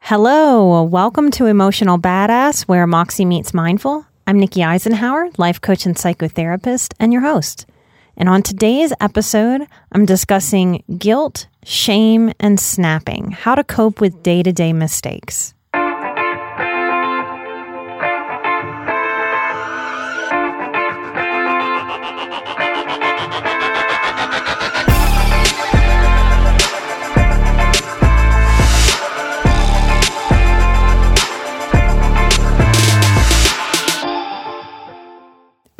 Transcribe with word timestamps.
Hello, 0.00 0.82
welcome 0.82 1.30
to 1.32 1.46
Emotional 1.46 1.98
Badass, 1.98 2.62
where 2.62 2.86
Moxie 2.86 3.24
meets 3.24 3.54
mindful. 3.54 4.04
I'm 4.26 4.38
Nikki 4.38 4.60
Eisenhauer, 4.60 5.38
life 5.38 5.60
coach 5.60 5.86
and 5.86 5.96
psychotherapist, 5.96 6.92
and 7.00 7.12
your 7.12 7.22
host. 7.22 7.66
And 8.16 8.28
on 8.28 8.42
today's 8.42 8.92
episode, 9.00 9.66
I'm 9.92 10.04
discussing 10.04 10.84
guilt, 10.98 11.46
shame, 11.64 12.32
and 12.38 12.60
snapping, 12.60 13.30
how 13.30 13.54
to 13.54 13.64
cope 13.64 14.02
with 14.02 14.22
day 14.22 14.42
to 14.42 14.52
day 14.52 14.74
mistakes. 14.74 15.54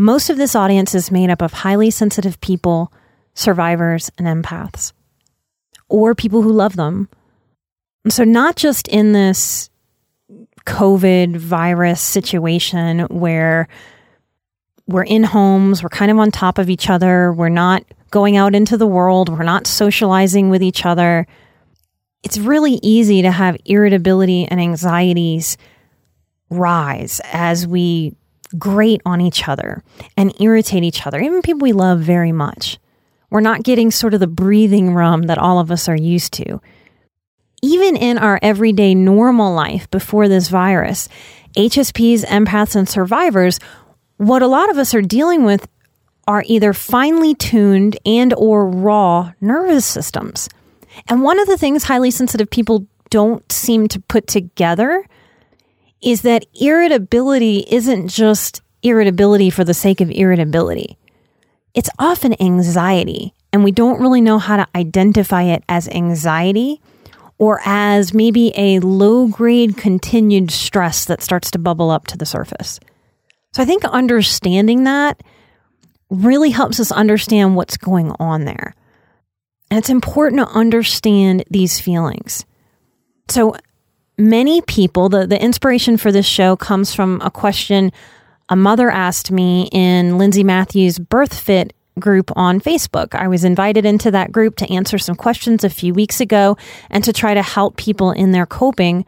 Most 0.01 0.31
of 0.31 0.39
this 0.39 0.57
audience 0.57 0.95
is 0.95 1.11
made 1.11 1.29
up 1.29 1.43
of 1.43 1.53
highly 1.53 1.91
sensitive 1.91 2.41
people, 2.41 2.91
survivors, 3.35 4.11
and 4.17 4.27
empaths, 4.27 4.95
or 5.91 6.15
people 6.15 6.41
who 6.41 6.53
love 6.53 6.75
them. 6.75 7.11
So, 8.09 8.25
not 8.25 8.57
just 8.57 8.89
in 8.89 9.13
this 9.13 9.69
COVID 10.65 11.37
virus 11.37 12.01
situation 12.01 13.01
where 13.11 13.69
we're 14.87 15.05
in 15.05 15.23
homes, 15.23 15.83
we're 15.83 15.91
kind 15.91 16.11
of 16.11 16.19
on 16.19 16.31
top 16.31 16.57
of 16.57 16.71
each 16.71 16.89
other, 16.89 17.31
we're 17.35 17.51
not 17.51 17.85
going 18.11 18.39
out 18.39 18.55
into 18.55 18.79
the 18.79 18.87
world, 18.87 19.29
we're 19.29 19.45
not 19.45 19.67
socializing 19.67 20.49
with 20.49 20.63
each 20.63 20.87
other. 20.87 21.27
It's 22.23 22.39
really 22.39 22.81
easy 22.83 23.21
to 23.21 23.31
have 23.31 23.59
irritability 23.67 24.47
and 24.47 24.59
anxieties 24.61 25.59
rise 26.49 27.21
as 27.33 27.67
we 27.67 28.17
grate 28.59 29.01
on 29.05 29.21
each 29.21 29.49
other 29.49 29.83
and 30.17 30.35
irritate 30.41 30.83
each 30.83 31.07
other, 31.07 31.21
even 31.21 31.43
people 31.43 31.61
we 31.61 31.73
love 31.73 32.01
very 32.01 32.33
much. 32.33 32.79
We're 33.31 33.41
not 33.41 33.63
getting 33.63 33.91
sort 33.91 34.15
of 34.15 34.21
the 34.21 34.27
breathing 34.27 34.95
room 34.95 35.23
that 35.23 35.39
all 35.39 35.59
of 35.59 35.71
us 35.71 35.89
are 35.89 35.97
used 35.97 36.33
to. 36.35 36.61
Even 37.63 37.97
in 37.97 38.19
our 38.19 38.39
everyday 38.43 38.95
normal 38.95 39.53
life 39.53 39.89
before 39.91 40.29
this 40.29 40.49
virus, 40.49 41.09
HSPs, 41.57 42.25
empaths, 42.25 42.75
and 42.75 42.89
survivors, 42.89 43.61
what 44.17 44.43
a 44.43 44.47
lot 44.47 44.71
of 44.71 44.79
us 44.79 44.95
are 44.95 45.03
dealing 45.03 45.45
with 45.45 45.69
are 46.27 46.45
either 46.47 46.73
finely 46.73 47.35
tuned 47.35 47.99
and 48.05 48.33
or 48.35 48.69
raw 48.69 49.33
nervous 49.41 49.85
systems. 49.87 50.49
And 51.09 51.23
one 51.23 51.39
of 51.39 51.47
the 51.47 51.59
things 51.59 51.85
highly 51.85 52.11
sensitive 52.11 52.51
people 52.51 52.87
don't 53.11 53.51
seem 53.51 53.89
to 53.89 54.01
put 54.01 54.27
together 54.27 55.05
is 56.03 56.23
that 56.23 56.47
irritability 56.61 57.67
isn't 57.71 58.09
just 58.09 58.63
irritability 58.83 59.51
for 59.51 59.65
the 59.65 59.75
sake 59.75 60.01
of 60.01 60.11
irritability. 60.11 60.97
It's 61.75 61.91
often 61.99 62.41
anxiety, 62.41 63.35
and 63.53 63.63
we 63.63 63.73
don't 63.73 64.01
really 64.01 64.21
know 64.21 64.39
how 64.39 64.57
to 64.57 64.67
identify 64.75 65.43
it 65.45 65.63
as 65.69 65.89
anxiety 65.89 66.81
or 67.39 67.61
as 67.65 68.13
maybe 68.13 68.53
a 68.57 68.81
low 68.81 69.27
grade 69.27 69.77
continued 69.77 70.51
stress 70.51 71.07
that 71.07 71.23
starts 71.23 71.51
to 71.51 71.59
bubble 71.59 71.91
up 71.91 72.07
to 72.09 72.19
the 72.19 72.27
surface. 72.27 72.81
So 73.53 73.63
I 73.63 73.67
think 73.67 73.85
understanding 73.85 74.85
that 74.85 75.23
really 76.11 76.51
helps 76.51 76.81
us 76.81 76.93
understand 76.93 77.57
what's 77.57 77.77
going 77.77 78.13
on 78.21 78.45
there. 78.45 78.75
And 79.71 79.79
it's 79.79 79.89
important 79.89 80.41
to 80.41 80.55
understand 80.55 81.45
these 81.49 81.79
feelings. 81.79 82.45
So 83.29 83.55
many 84.21 84.61
people, 84.63 85.09
the, 85.09 85.27
the 85.27 85.43
inspiration 85.43 85.97
for 85.97 86.13
this 86.13 86.27
show 86.27 86.57
comes 86.57 86.95
from 86.95 87.21
a 87.23 87.31
question 87.31 87.93
a 88.51 88.57
mother 88.57 88.91
asked 88.91 89.31
me 89.31 89.69
in 89.71 90.19
Lindsey 90.19 90.43
Mathews' 90.43 90.99
Birth 90.99 91.39
Fit 91.39 91.73
group 92.01 92.33
on 92.35 92.61
Facebook. 92.61 93.15
I 93.15 93.29
was 93.29 93.45
invited 93.45 93.87
into 93.87 94.11
that 94.11 94.33
group 94.33 94.57
to 94.57 94.73
answer 94.73 94.99
some 94.99 95.15
questions 95.15 95.63
a 95.63 95.71
few 95.71 95.95
weeks 95.95 96.21
ago 96.21 96.57
and 96.91 97.05
to 97.05 97.13
try 97.13 97.33
to 97.35 97.43
help 97.43 97.77
people 97.77 98.11
in 98.11 98.33
their 98.33 98.47
coping 98.47 99.07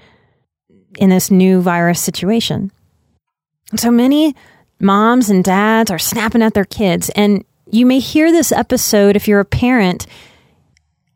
in 0.96 1.10
this 1.10 1.30
new 1.30 1.60
virus 1.60 2.00
situation. 2.00 2.70
So 3.74 3.90
many 3.90 4.36
moms 4.80 5.28
and 5.28 5.42
dads 5.42 5.90
are 5.90 5.98
snapping 5.98 6.42
at 6.42 6.54
their 6.54 6.64
kids. 6.64 7.08
And 7.10 7.44
you 7.70 7.84
may 7.84 7.98
hear 7.98 8.30
this 8.30 8.52
episode 8.52 9.16
if 9.16 9.26
you're 9.26 9.40
a 9.40 9.44
parent 9.44 10.06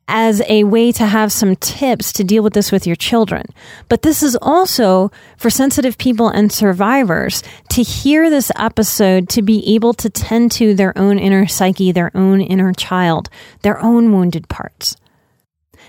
as 0.09 0.41
a 0.49 0.65
way 0.65 0.93
to 0.93 1.05
have 1.05 1.33
some 1.33 1.57
tips 1.57 2.13
to 2.13 2.25
deal 2.25 2.43
with 2.43 2.53
this 2.53 2.71
with 2.71 2.87
your 2.87 2.97
children. 2.97 3.45
But 3.89 4.03
this 4.03 4.23
is 4.23 4.37
also 4.41 5.11
for 5.37 5.51
sensitive 5.51 5.99
people 5.99 6.29
and 6.29 6.53
survivors 6.53 7.43
to 7.71 7.83
hear 7.83 8.31
this 8.31 8.53
episode 8.57 9.29
to 9.31 9.43
be 9.43 9.75
able 9.75 9.95
to 9.95 10.09
tend 10.09 10.53
to 10.53 10.75
their 10.75 10.97
own 10.97 11.19
inner 11.19 11.47
psyche, 11.47 11.91
their 11.91 12.17
own 12.17 12.41
inner 12.41 12.73
child, 12.73 13.29
their 13.63 13.83
own 13.83 14.13
wounded 14.13 14.49
parts. 14.49 14.97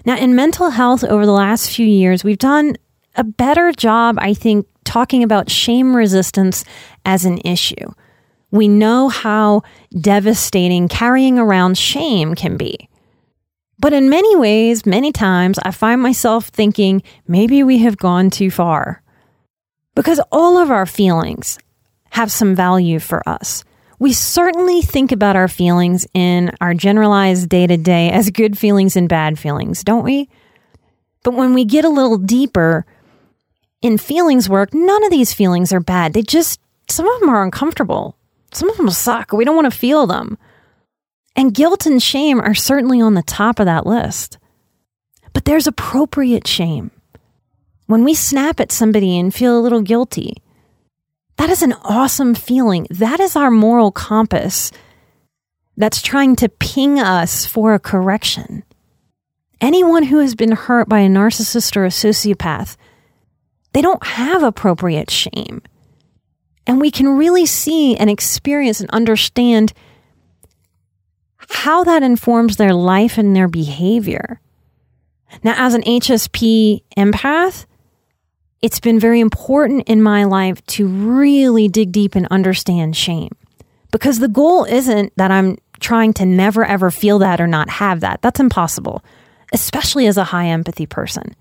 Now, 0.05 0.17
in 0.17 0.35
mental 0.35 0.71
health 0.71 1.03
over 1.03 1.25
the 1.25 1.31
last 1.31 1.69
few 1.69 1.85
years, 1.85 2.23
we've 2.23 2.37
done 2.37 2.75
a 3.15 3.23
better 3.23 3.71
job, 3.71 4.17
I 4.19 4.33
think, 4.33 4.67
talking 4.83 5.21
about 5.21 5.51
shame 5.51 5.95
resistance 5.95 6.63
as 7.05 7.25
an 7.25 7.39
issue. 7.43 7.91
We 8.51 8.67
know 8.67 9.09
how 9.09 9.63
devastating 9.99 10.87
carrying 10.87 11.37
around 11.37 11.77
shame 11.77 12.35
can 12.35 12.57
be. 12.57 12.89
But 13.79 13.93
in 13.93 14.09
many 14.09 14.35
ways, 14.35 14.85
many 14.85 15.11
times, 15.11 15.59
I 15.59 15.71
find 15.71 16.01
myself 16.01 16.47
thinking 16.47 17.03
maybe 17.27 17.63
we 17.63 17.79
have 17.79 17.97
gone 17.97 18.29
too 18.29 18.49
far. 18.49 19.03
Because 19.95 20.19
all 20.31 20.57
of 20.57 20.71
our 20.71 20.85
feelings 20.85 21.59
have 22.11 22.31
some 22.31 22.55
value 22.55 22.99
for 22.99 23.27
us. 23.27 23.63
We 23.99 24.13
certainly 24.13 24.81
think 24.81 25.11
about 25.11 25.35
our 25.35 25.47
feelings 25.47 26.05
in 26.13 26.51
our 26.61 26.73
generalized 26.73 27.49
day 27.49 27.65
to 27.65 27.77
day 27.77 28.11
as 28.11 28.29
good 28.29 28.57
feelings 28.57 28.95
and 28.95 29.09
bad 29.09 29.39
feelings, 29.39 29.83
don't 29.83 30.03
we? 30.03 30.29
But 31.23 31.33
when 31.33 31.53
we 31.53 31.65
get 31.65 31.85
a 31.85 31.89
little 31.89 32.17
deeper 32.17 32.85
in 33.81 33.97
feelings 33.97 34.47
work, 34.47 34.73
none 34.73 35.03
of 35.03 35.11
these 35.11 35.33
feelings 35.33 35.73
are 35.73 35.79
bad. 35.79 36.13
They 36.13 36.21
just, 36.21 36.59
some 36.89 37.07
of 37.07 37.19
them 37.19 37.29
are 37.29 37.43
uncomfortable. 37.43 38.15
Some 38.51 38.69
of 38.69 38.77
them 38.77 38.89
suck. 38.89 39.33
We 39.33 39.45
don't 39.45 39.55
want 39.55 39.71
to 39.71 39.77
feel 39.77 40.07
them. 40.07 40.37
And 41.37 41.53
guilt 41.53 41.85
and 41.85 42.01
shame 42.01 42.41
are 42.41 42.55
certainly 42.55 42.99
on 42.99 43.13
the 43.13 43.21
top 43.21 43.59
of 43.59 43.67
that 43.67 43.85
list. 43.85 44.39
But 45.33 45.45
there's 45.45 45.67
appropriate 45.67 46.47
shame. 46.47 46.89
When 47.85 48.03
we 48.03 48.15
snap 48.15 48.59
at 48.59 48.71
somebody 48.71 49.17
and 49.17 49.33
feel 49.33 49.57
a 49.57 49.61
little 49.61 49.83
guilty, 49.83 50.41
that 51.37 51.51
is 51.51 51.61
an 51.61 51.73
awesome 51.83 52.33
feeling. 52.33 52.87
That 52.89 53.19
is 53.19 53.35
our 53.35 53.51
moral 53.51 53.91
compass 53.91 54.71
that's 55.77 56.01
trying 56.01 56.35
to 56.37 56.49
ping 56.49 56.99
us 56.99 57.45
for 57.45 57.75
a 57.75 57.79
correction. 57.79 58.63
Anyone 59.61 60.03
who 60.03 60.17
has 60.17 60.33
been 60.33 60.53
hurt 60.53 60.89
by 60.89 61.01
a 61.01 61.07
narcissist 61.07 61.77
or 61.77 61.85
a 61.85 61.89
sociopath, 61.89 62.77
they 63.73 63.81
don't 63.83 64.03
have 64.03 64.41
appropriate 64.41 65.11
shame. 65.11 65.61
And 66.65 66.81
we 66.81 66.89
can 66.89 67.07
really 67.09 67.45
see 67.45 67.95
and 67.95 68.09
experience 68.09 68.81
and 68.81 68.89
understand 68.89 69.71
how 71.49 71.83
that 71.83 72.03
informs 72.03 72.57
their 72.57 72.73
life 72.73 73.17
and 73.17 73.35
their 73.35 73.47
behavior. 73.47 74.39
Now, 75.43 75.55
as 75.57 75.73
an 75.73 75.81
HSP 75.83 76.81
empath, 76.95 77.65
it's 78.61 78.79
been 78.79 78.99
very 78.99 79.19
important 79.19 79.87
in 79.87 80.01
my 80.01 80.23
life 80.23 80.65
to 80.67 80.87
really 80.87 81.67
dig 81.67 81.91
deep 81.91 82.15
and 82.15 82.27
understand 82.27 82.95
shame 82.95 83.31
because 83.91 84.19
the 84.19 84.27
goal 84.27 84.65
isn't 84.65 85.13
that 85.15 85.31
I'm 85.31 85.57
trying 85.79 86.13
to 86.13 86.25
never 86.25 86.65
ever 86.65 86.89
feel 86.89 87.19
that 87.19 87.39
or 87.39 87.47
not 87.47 87.69
have 87.69 87.99
that. 87.99 88.21
That's 88.21 88.39
impossible, 88.39 89.03
especially 89.53 90.07
as 90.07 90.17
a 90.17 90.23
high 90.23 90.47
empathy 90.47 90.85
person. 90.85 91.35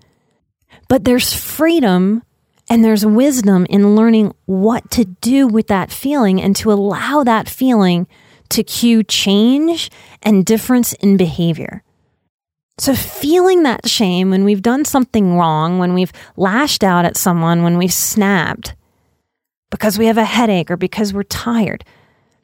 But 0.87 1.03
there's 1.03 1.33
freedom 1.33 2.23
and 2.69 2.83
there's 2.83 3.05
wisdom 3.05 3.65
in 3.69 3.95
learning 3.95 4.33
what 4.45 4.89
to 4.91 5.05
do 5.05 5.47
with 5.47 5.67
that 5.67 5.91
feeling 5.91 6.41
and 6.41 6.55
to 6.57 6.71
allow 6.71 7.23
that 7.23 7.49
feeling 7.49 8.07
to 8.49 8.63
cue 8.63 9.03
change 9.03 9.89
and 10.23 10.45
difference 10.45 10.93
in 10.93 11.17
behavior. 11.17 11.83
So, 12.79 12.93
feeling 12.93 13.63
that 13.63 13.89
shame 13.89 14.29
when 14.29 14.43
we've 14.43 14.61
done 14.61 14.85
something 14.85 15.35
wrong, 15.35 15.79
when 15.79 15.93
we've 15.93 16.13
lashed 16.35 16.83
out 16.83 17.05
at 17.05 17.17
someone, 17.17 17.63
when 17.63 17.77
we've 17.77 17.93
snapped 17.93 18.75
because 19.71 19.97
we 19.97 20.05
have 20.05 20.17
a 20.17 20.23
headache 20.23 20.69
or 20.69 20.77
because 20.77 21.13
we're 21.13 21.23
tired, 21.23 21.83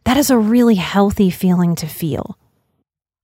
that 0.06 0.18
is 0.18 0.30
a 0.30 0.38
really 0.38 0.76
healthy 0.76 1.30
feeling 1.30 1.76
to 1.76 1.88
feel. 1.88 2.38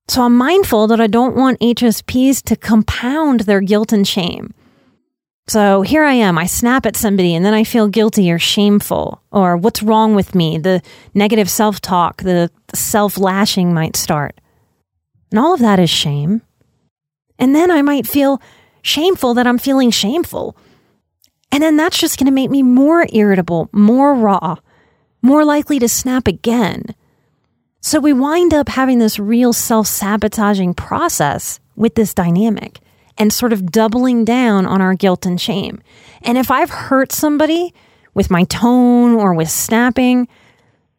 So, 0.08 0.22
I'm 0.22 0.38
mindful 0.38 0.86
that 0.88 1.02
I 1.02 1.08
don't 1.08 1.36
want 1.36 1.60
HSPs 1.60 2.44
to 2.44 2.56
compound 2.56 3.42
their 3.42 3.62
guilt 3.62 3.92
and 3.92 4.08
shame. 4.08 4.54
So 5.50 5.82
here 5.82 6.04
I 6.04 6.14
am, 6.14 6.38
I 6.38 6.46
snap 6.46 6.86
at 6.86 6.96
somebody 6.96 7.34
and 7.34 7.44
then 7.44 7.56
I 7.56 7.64
feel 7.64 7.88
guilty 7.88 8.32
or 8.32 8.38
shameful 8.38 9.24
or 9.32 9.58
what's 9.58 9.82
wrong 9.82 10.14
with 10.14 10.36
me? 10.36 10.60
The 10.60 10.84
negative 11.16 11.50
self 11.50 11.82
talk, 11.82 12.22
the 12.22 12.52
self 12.76 13.18
lashing 13.18 13.74
might 13.74 13.96
start. 13.96 14.40
And 15.32 15.40
all 15.40 15.56
of 15.56 15.60
that 15.62 15.80
is 15.80 15.90
shame. 15.90 16.44
And 17.40 17.56
then 17.56 17.72
I 17.72 17.82
might 17.82 18.06
feel 18.06 18.40
shameful 18.84 19.34
that 19.34 19.48
I'm 19.48 19.58
feeling 19.58 19.90
shameful. 19.90 20.56
And 21.52 21.64
then 21.64 21.78
that's 21.78 21.98
just 21.98 22.20
going 22.20 22.28
to 22.28 22.32
make 22.32 22.52
me 22.52 22.62
more 22.62 23.08
irritable, 23.12 23.70
more 23.72 24.14
raw, 24.14 24.58
more 25.24 25.44
likely 25.44 25.80
to 25.80 25.90
snap 25.90 26.28
again. 26.28 26.94
So 27.82 28.00
we 28.00 28.14
wind 28.14 28.54
up 28.54 28.70
having 28.70 29.00
this 29.00 29.18
real 29.18 29.54
self 29.54 29.88
sabotaging 29.88 30.76
process 30.76 31.60
with 31.76 31.96
this 31.96 32.14
dynamic 32.14 32.82
and 33.20 33.34
sort 33.34 33.54
of 33.54 33.72
doubling 33.72 34.24
down 34.24 34.66
on 34.66 34.82
our 34.82 34.96
guilt 34.96 35.26
and 35.26 35.40
shame. 35.40 35.84
And 36.22 36.38
if 36.38 36.50
I've 36.50 36.70
hurt 36.70 37.12
somebody 37.12 37.74
with 38.14 38.32
my 38.32 38.46
tone 38.46 39.14
or 39.14 39.34
with 39.34 39.50
snapping, 39.50 40.28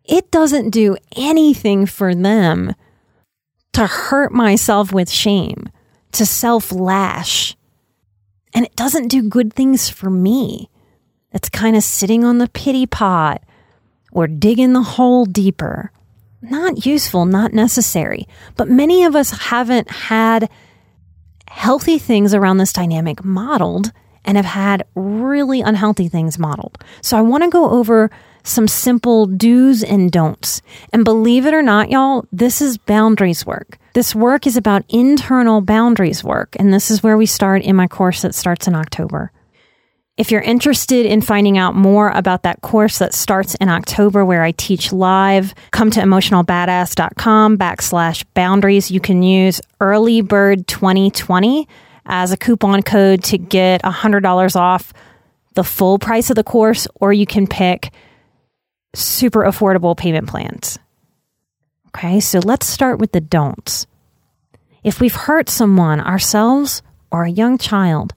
it 0.04 0.30
doesn't 0.30 0.70
do 0.70 0.96
anything 1.16 1.86
for 1.86 2.14
them 2.14 2.74
to 3.72 3.86
hurt 3.86 4.32
myself 4.32 4.92
with 4.92 5.10
shame, 5.10 5.70
to 6.12 6.26
self 6.26 6.70
lash. 6.70 7.56
And 8.52 8.66
it 8.66 8.76
doesn't 8.76 9.08
do 9.08 9.22
good 9.22 9.52
things 9.54 9.88
for 9.88 10.10
me. 10.10 10.68
It's 11.32 11.48
kind 11.48 11.76
of 11.76 11.84
sitting 11.84 12.24
on 12.24 12.38
the 12.38 12.48
pity 12.48 12.86
pot 12.86 13.42
or 14.12 14.26
digging 14.26 14.72
the 14.72 14.82
hole 14.82 15.24
deeper. 15.24 15.92
Not 16.42 16.84
useful, 16.84 17.26
not 17.26 17.52
necessary. 17.52 18.26
But 18.56 18.68
many 18.68 19.04
of 19.04 19.14
us 19.14 19.30
haven't 19.30 19.90
had 19.90 20.50
healthy 21.50 21.98
things 21.98 22.32
around 22.32 22.58
this 22.58 22.72
dynamic 22.72 23.24
modeled 23.24 23.92
and 24.24 24.36
have 24.36 24.46
had 24.46 24.86
really 24.94 25.60
unhealthy 25.60 26.08
things 26.08 26.38
modeled. 26.38 26.78
So 27.02 27.18
I 27.18 27.22
want 27.22 27.42
to 27.42 27.50
go 27.50 27.70
over 27.70 28.08
some 28.44 28.68
simple 28.68 29.26
do's 29.26 29.82
and 29.82 30.12
don'ts. 30.12 30.62
And 30.92 31.04
believe 31.04 31.46
it 31.46 31.54
or 31.54 31.60
not, 31.60 31.90
y'all, 31.90 32.24
this 32.30 32.62
is 32.62 32.78
boundaries 32.78 33.44
work. 33.44 33.78
This 33.94 34.14
work 34.14 34.46
is 34.46 34.56
about 34.56 34.84
internal 34.88 35.60
boundaries 35.60 36.22
work. 36.22 36.54
And 36.58 36.72
this 36.72 36.90
is 36.90 37.02
where 37.02 37.16
we 37.16 37.26
start 37.26 37.62
in 37.62 37.74
my 37.74 37.88
course 37.88 38.22
that 38.22 38.34
starts 38.34 38.68
in 38.68 38.76
October. 38.76 39.32
If 40.20 40.30
you're 40.30 40.42
interested 40.42 41.06
in 41.06 41.22
finding 41.22 41.56
out 41.56 41.74
more 41.74 42.10
about 42.10 42.42
that 42.42 42.60
course 42.60 42.98
that 42.98 43.14
starts 43.14 43.54
in 43.54 43.70
October 43.70 44.22
where 44.22 44.42
I 44.42 44.50
teach 44.50 44.92
live, 44.92 45.54
come 45.70 45.90
to 45.92 46.00
emotionalbadass.com 46.00 47.56
backslash 47.56 48.26
boundaries. 48.34 48.90
You 48.90 49.00
can 49.00 49.22
use 49.22 49.62
early 49.80 50.20
bird 50.20 50.66
2020 50.66 51.66
as 52.04 52.32
a 52.32 52.36
coupon 52.36 52.82
code 52.82 53.24
to 53.24 53.38
get 53.38 53.82
$100 53.82 54.56
off 54.56 54.92
the 55.54 55.64
full 55.64 55.98
price 55.98 56.28
of 56.28 56.36
the 56.36 56.44
course, 56.44 56.86
or 56.96 57.14
you 57.14 57.24
can 57.24 57.46
pick 57.46 57.90
super 58.94 59.44
affordable 59.44 59.96
payment 59.96 60.28
plans. 60.28 60.78
Okay, 61.96 62.20
so 62.20 62.40
let's 62.40 62.66
start 62.66 62.98
with 62.98 63.12
the 63.12 63.22
don'ts. 63.22 63.86
If 64.84 65.00
we've 65.00 65.14
hurt 65.14 65.48
someone, 65.48 65.98
ourselves, 65.98 66.82
or 67.10 67.24
a 67.24 67.30
young 67.30 67.56
child, 67.56 68.12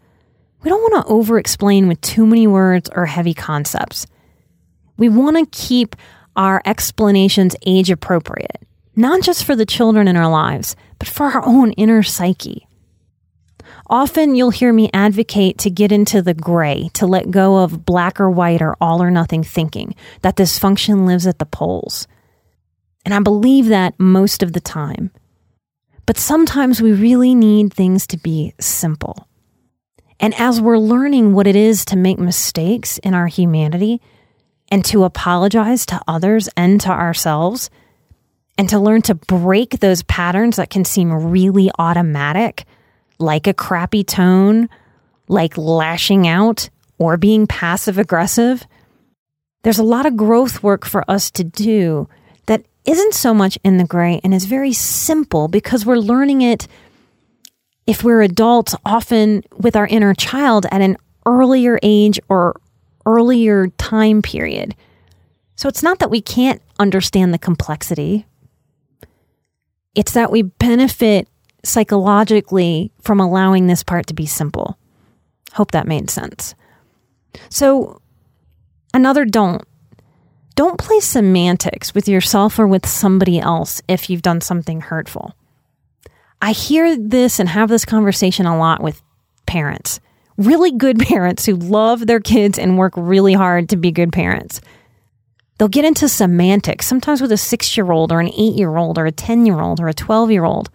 we 0.63 0.69
don't 0.69 0.81
want 0.81 1.05
to 1.05 1.11
over 1.11 1.37
explain 1.37 1.87
with 1.87 1.99
too 2.01 2.25
many 2.25 2.47
words 2.47 2.89
or 2.95 3.05
heavy 3.05 3.33
concepts. 3.33 4.07
We 4.97 5.09
want 5.09 5.37
to 5.37 5.57
keep 5.57 5.95
our 6.35 6.61
explanations 6.65 7.55
age 7.65 7.91
appropriate, 7.91 8.61
not 8.95 9.21
just 9.21 9.43
for 9.43 9.55
the 9.55 9.65
children 9.65 10.07
in 10.07 10.15
our 10.15 10.29
lives, 10.29 10.75
but 10.99 11.07
for 11.07 11.25
our 11.25 11.45
own 11.45 11.73
inner 11.73 12.01
psyche. 12.01 12.67
Often 13.87 14.35
you'll 14.35 14.49
hear 14.49 14.71
me 14.71 14.89
advocate 14.93 15.57
to 15.59 15.69
get 15.69 15.91
into 15.91 16.21
the 16.21 16.33
gray, 16.33 16.89
to 16.93 17.05
let 17.05 17.29
go 17.29 17.57
of 17.57 17.85
black 17.85 18.19
or 18.19 18.29
white 18.29 18.61
or 18.61 18.75
all 18.79 19.03
or 19.03 19.11
nothing 19.11 19.43
thinking, 19.43 19.95
that 20.21 20.37
dysfunction 20.37 21.05
lives 21.05 21.27
at 21.27 21.39
the 21.39 21.45
poles. 21.45 22.07
And 23.03 23.13
I 23.13 23.19
believe 23.19 23.67
that 23.67 23.99
most 23.99 24.41
of 24.41 24.53
the 24.53 24.61
time. 24.61 25.11
But 26.05 26.17
sometimes 26.17 26.81
we 26.81 26.93
really 26.93 27.35
need 27.35 27.73
things 27.73 28.07
to 28.07 28.17
be 28.17 28.53
simple. 28.59 29.27
And 30.23 30.33
as 30.35 30.61
we're 30.61 30.77
learning 30.77 31.33
what 31.33 31.47
it 31.47 31.57
is 31.57 31.83
to 31.83 31.97
make 31.97 32.17
mistakes 32.17 32.97
in 32.99 33.13
our 33.13 33.27
humanity 33.27 33.99
and 34.69 34.85
to 34.85 35.03
apologize 35.03 35.85
to 35.87 35.99
others 36.07 36.47
and 36.55 36.79
to 36.79 36.91
ourselves, 36.91 37.69
and 38.57 38.69
to 38.69 38.79
learn 38.79 39.01
to 39.01 39.15
break 39.15 39.79
those 39.81 40.01
patterns 40.03 40.55
that 40.55 40.69
can 40.69 40.85
seem 40.85 41.11
really 41.11 41.69
automatic, 41.77 42.63
like 43.19 43.47
a 43.47 43.53
crappy 43.53 44.05
tone, 44.05 44.69
like 45.27 45.57
lashing 45.57 46.25
out 46.25 46.69
or 46.97 47.17
being 47.17 47.45
passive 47.45 47.97
aggressive, 47.97 48.65
there's 49.63 49.79
a 49.79 49.83
lot 49.83 50.05
of 50.05 50.15
growth 50.15 50.63
work 50.63 50.85
for 50.85 51.03
us 51.11 51.31
to 51.31 51.43
do 51.43 52.07
that 52.45 52.63
isn't 52.85 53.13
so 53.13 53.33
much 53.33 53.57
in 53.65 53.75
the 53.75 53.83
gray 53.83 54.21
and 54.23 54.33
is 54.33 54.45
very 54.45 54.71
simple 54.71 55.49
because 55.49 55.85
we're 55.85 55.97
learning 55.97 56.41
it 56.41 56.65
if 57.85 58.03
we're 58.03 58.21
adults, 58.21 58.75
often 58.85 59.43
with 59.57 59.75
our 59.75 59.87
inner 59.87 60.13
child 60.13 60.65
at 60.71 60.81
an 60.81 60.97
earlier 61.25 61.79
age 61.83 62.19
or 62.29 62.59
earlier 63.05 63.67
time 63.77 64.21
period. 64.21 64.75
So 65.55 65.67
it's 65.69 65.83
not 65.83 65.99
that 65.99 66.09
we 66.09 66.21
can't 66.21 66.61
understand 66.79 67.33
the 67.33 67.37
complexity, 67.39 68.25
it's 69.95 70.13
that 70.13 70.31
we 70.31 70.41
benefit 70.41 71.27
psychologically 71.63 72.91
from 73.01 73.19
allowing 73.19 73.67
this 73.67 73.83
part 73.83 74.07
to 74.07 74.13
be 74.13 74.25
simple. 74.25 74.77
Hope 75.53 75.71
that 75.71 75.87
made 75.87 76.09
sense. 76.09 76.55
So, 77.49 78.01
another 78.93 79.23
don't. 79.23 79.63
Don't 80.55 80.79
play 80.79 80.99
semantics 80.99 81.95
with 81.95 82.07
yourself 82.07 82.59
or 82.59 82.67
with 82.67 82.87
somebody 82.87 83.39
else 83.39 83.81
if 83.87 84.09
you've 84.09 84.21
done 84.21 84.41
something 84.41 84.81
hurtful. 84.81 85.35
I 86.43 86.51
hear 86.51 86.97
this 86.97 87.39
and 87.39 87.47
have 87.47 87.69
this 87.69 87.85
conversation 87.85 88.45
a 88.45 88.57
lot 88.57 88.83
with 88.83 89.01
parents, 89.45 90.01
really 90.35 90.73
good 90.73 90.99
parents 91.07 91.45
who 91.45 91.55
love 91.55 92.05
their 92.05 92.19
kids 92.19 92.59
and 92.59 92.77
work 92.77 92.91
really 92.97 93.31
hard 93.31 93.69
to 93.69 93.77
be 93.77 93.93
good 93.93 94.11
parents. 94.11 94.59
They'll 95.57 95.69
get 95.69 95.85
into 95.85 96.09
semantics, 96.09 96.85
sometimes 96.85 97.21
with 97.21 97.31
a 97.31 97.37
six 97.37 97.77
year 97.77 97.89
old 97.89 98.11
or 98.11 98.19
an 98.19 98.27
eight 98.27 98.55
year 98.55 98.75
old 98.75 98.97
or 98.97 99.05
a 99.05 99.11
10 99.11 99.45
year 99.45 99.61
old 99.61 99.79
or 99.79 99.87
a 99.87 99.93
12 99.93 100.31
year 100.31 100.43
old. 100.43 100.69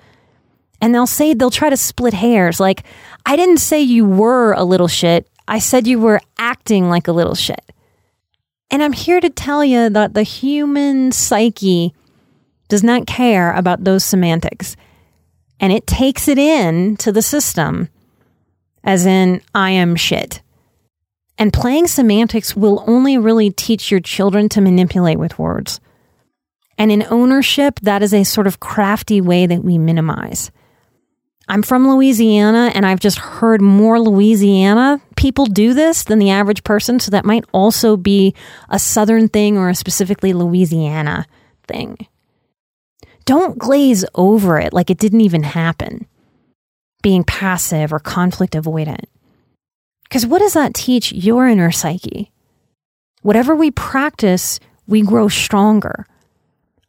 And 0.81 0.95
they'll 0.95 1.07
say, 1.07 1.35
they'll 1.35 1.51
try 1.51 1.69
to 1.69 1.77
split 1.77 2.15
hairs. 2.15 2.61
Like, 2.61 2.85
I 3.27 3.37
didn't 3.37 3.59
say 3.59 3.83
you 3.83 4.07
were 4.07 4.55
a 4.55 4.65
little 4.65 4.89
shit. 4.89 5.29
I 5.47 5.59
said 5.59 5.87
you 5.87 5.99
were 5.99 6.23
acting 6.39 6.89
like 6.89 7.09
a 7.09 7.13
little 7.13 7.35
shit. 7.35 7.73
And 8.71 8.83
I'm 8.83 8.95
here 8.95 9.21
to 9.21 9.29
tell 9.29 9.63
you 9.63 9.91
that 9.91 10.15
the 10.15 10.23
human 10.23 11.13
psyche 11.13 11.93
does 12.69 12.83
not 12.83 13.07
care 13.07 13.53
about 13.53 13.85
those 13.85 14.03
semantics 14.03 14.75
and 15.61 15.73
it 15.73 15.87
takes 15.87 16.29
it 16.29 16.38
in 16.38 16.97
to 16.99 17.12
the 17.12 17.23
system, 17.23 17.88
as 18.85 19.07
in, 19.07 19.41
I 19.55 19.71
am 19.71 19.97
shit. 19.97 20.41
And 21.37 21.53
playing 21.53 21.87
semantics 21.87 22.57
will 22.57 22.85
only 22.87 23.17
really 23.19 23.50
teach 23.50 23.91
your 23.91 24.00
children 24.00 24.49
to 24.50 24.61
manipulate 24.61 25.19
with 25.19 25.38
words. 25.38 25.81
And 26.77 26.93
in 26.93 27.07
ownership, 27.11 27.81
that 27.83 28.03
is 28.03 28.15
a 28.15 28.25
sort 28.25 28.47
of 28.47 28.61
crafty 28.61 29.21
way 29.21 29.47
that 29.47 29.65
we 29.65 29.79
minimize. 29.79 30.50
I'm 31.49 31.62
from 31.62 31.88
Louisiana 31.88 32.71
and 32.75 32.85
I've 32.85 33.00
just 33.00 33.19
heard 33.19 33.62
more 33.62 33.99
Louisiana 33.99 35.00
people 35.17 35.47
do 35.47 35.75
this 35.75 36.05
than 36.05 36.19
the 36.19 36.31
average 36.31 36.62
person. 36.62 37.00
So 37.00 37.11
that 37.11 37.25
might 37.25 37.45
also 37.53 37.97
be 37.97 38.35
a 38.69 38.79
Southern 38.79 39.29
thing 39.29 39.57
or 39.57 39.71
a 39.71 39.75
specifically 39.75 40.33
Louisiana 40.35 41.27
thing 41.67 42.07
don't 43.28 43.58
glaze 43.58 44.06
over 44.14 44.58
it 44.58 44.73
like 44.73 44.88
it 44.88 44.97
didn't 44.97 45.20
even 45.20 45.42
happen. 45.42 46.06
being 47.02 47.25
passive 47.25 47.92
or 47.92 47.99
conflict 47.99 48.54
avoidant. 48.54 49.04
Because 50.04 50.26
what 50.26 50.38
does 50.40 50.54
that 50.54 50.75
teach 50.75 51.12
your 51.12 51.47
inner 51.49 51.70
psyche? 51.70 52.32
Whatever 53.23 53.54
we 53.54 53.70
practice, 53.70 54.58
we 54.87 55.02
grow 55.02 55.28
stronger. 55.28 56.06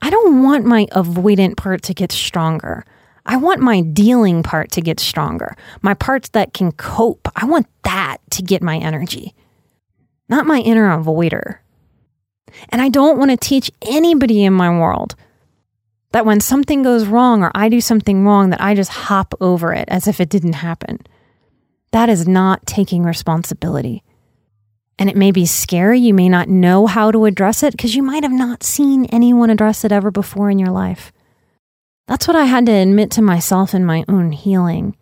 I 0.02 0.10
don't 0.10 0.42
want 0.44 0.66
my 0.66 0.86
avoidant 0.88 1.58
part 1.58 1.84
to 1.84 1.94
get 1.94 2.12
stronger. 2.12 2.86
I 3.26 3.36
want 3.38 3.60
my 3.60 3.82
dealing 3.82 4.42
part 4.42 4.72
to 4.72 4.82
get 4.82 5.00
stronger. 5.00 5.56
My 5.82 5.94
parts 5.94 6.30
that 6.30 6.54
can 6.54 6.72
cope. 6.72 7.28
I 7.36 7.46
want 7.46 7.68
that 7.84 8.18
to 8.32 8.42
get 8.42 8.64
my 8.64 8.78
energy, 8.78 9.36
not 10.30 10.48
my 10.48 10.60
inner 10.60 10.88
avoider. 10.88 11.58
And 12.70 12.82
I 12.82 12.90
don't 12.90 13.20
want 13.20 13.32
to 13.32 13.38
teach 13.38 13.70
anybody 13.82 14.44
in 14.44 14.54
my 14.54 14.70
world 14.70 15.16
that 16.12 16.26
when 16.26 16.40
something 16.40 16.82
goes 16.82 17.06
wrong 17.06 17.44
or 17.44 17.52
I 17.54 17.70
do 17.70 17.82
something 17.82 18.26
wrong, 18.26 18.50
that 18.50 18.62
I 18.62 18.76
just 18.76 18.92
hop 18.92 19.34
over 19.40 19.74
it 19.74 19.86
as 19.90 20.08
if 20.08 20.20
it 20.20 20.30
didn't 20.30 20.54
happen. 20.54 21.00
That 21.92 22.10
is 22.10 22.28
not 22.28 22.66
taking 22.66 23.04
responsibility. 23.04 24.04
And 24.98 25.10
it 25.10 25.16
may 25.16 25.32
be 25.32 25.46
scary. 25.46 26.00
You 26.00 26.14
may 26.14 26.28
not 26.28 26.50
know 26.50 26.86
how 26.86 27.12
to 27.12 27.26
address 27.26 27.64
it 27.64 27.72
because 27.72 27.96
you 27.96 28.04
might 28.04 28.24
have 28.24 28.32
not 28.32 28.64
seen 28.64 29.06
anyone 29.06 29.50
address 29.50 29.86
it 29.86 29.92
ever 29.92 30.12
before 30.12 30.50
in 30.50 30.60
your 30.60 30.72
life. 30.72 31.12
That's 32.08 32.28
what 32.28 32.36
I 32.36 32.46
had 32.46 32.66
to 32.66 32.72
admit 32.72 33.12
to 33.12 33.22
myself 33.22 33.74
in 33.74 33.86
my 33.86 34.04
own 34.08 34.32
healing 34.32 34.96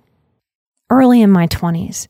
early 0.89 1.21
in 1.21 1.31
my 1.31 1.47
20s. 1.47 2.07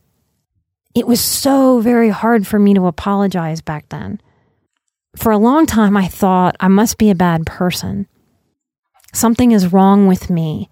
It 0.96 1.08
was 1.08 1.22
so 1.22 1.80
very 1.80 2.10
hard 2.10 2.48
for 2.48 2.60
me 2.60 2.74
to 2.74 2.88
apologize 2.88 3.62
back 3.62 3.90
then. 3.90 4.22
For 5.16 5.32
a 5.32 5.38
long 5.38 5.66
time, 5.66 5.98
I 5.98 6.08
thought 6.08 6.56
I 6.60 6.68
must 6.68 6.98
be 6.98 7.10
a 7.10 7.16
bad 7.16 7.46
person. 7.46 8.08
Something 9.18 9.52
is 9.52 9.74
wrong 9.74 10.06
with 10.06 10.30
me 10.30 10.70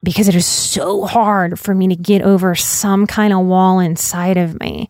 because 0.00 0.28
it 0.28 0.36
is 0.36 0.46
so 0.46 1.04
hard 1.04 1.58
for 1.58 1.74
me 1.74 1.88
to 1.88 1.96
get 1.96 2.22
over 2.22 2.54
some 2.54 3.08
kind 3.08 3.32
of 3.32 3.44
wall 3.44 3.80
inside 3.80 4.36
of 4.36 4.60
me 4.60 4.88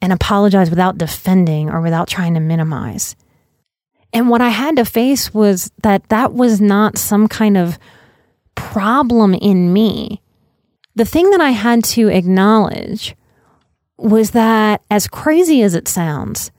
and 0.00 0.12
apologize 0.12 0.70
without 0.70 0.96
defending 0.96 1.68
or 1.68 1.80
without 1.80 2.06
trying 2.06 2.34
to 2.34 2.40
minimize. 2.40 3.16
And 4.12 4.28
what 4.28 4.40
I 4.40 4.50
had 4.50 4.76
to 4.76 4.84
face 4.84 5.34
was 5.34 5.72
that 5.82 6.08
that 6.08 6.32
was 6.32 6.60
not 6.60 6.98
some 6.98 7.26
kind 7.26 7.56
of 7.56 7.80
problem 8.54 9.34
in 9.34 9.72
me. 9.72 10.22
The 10.94 11.04
thing 11.04 11.30
that 11.30 11.40
I 11.40 11.50
had 11.50 11.82
to 11.96 12.06
acknowledge 12.06 13.16
was 13.98 14.30
that, 14.30 14.82
as 14.88 15.08
crazy 15.08 15.62
as 15.62 15.74
it 15.74 15.88
sounds, 15.88 16.52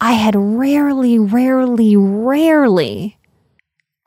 I 0.00 0.12
had 0.12 0.34
rarely, 0.34 1.18
rarely, 1.18 1.96
rarely 1.96 3.18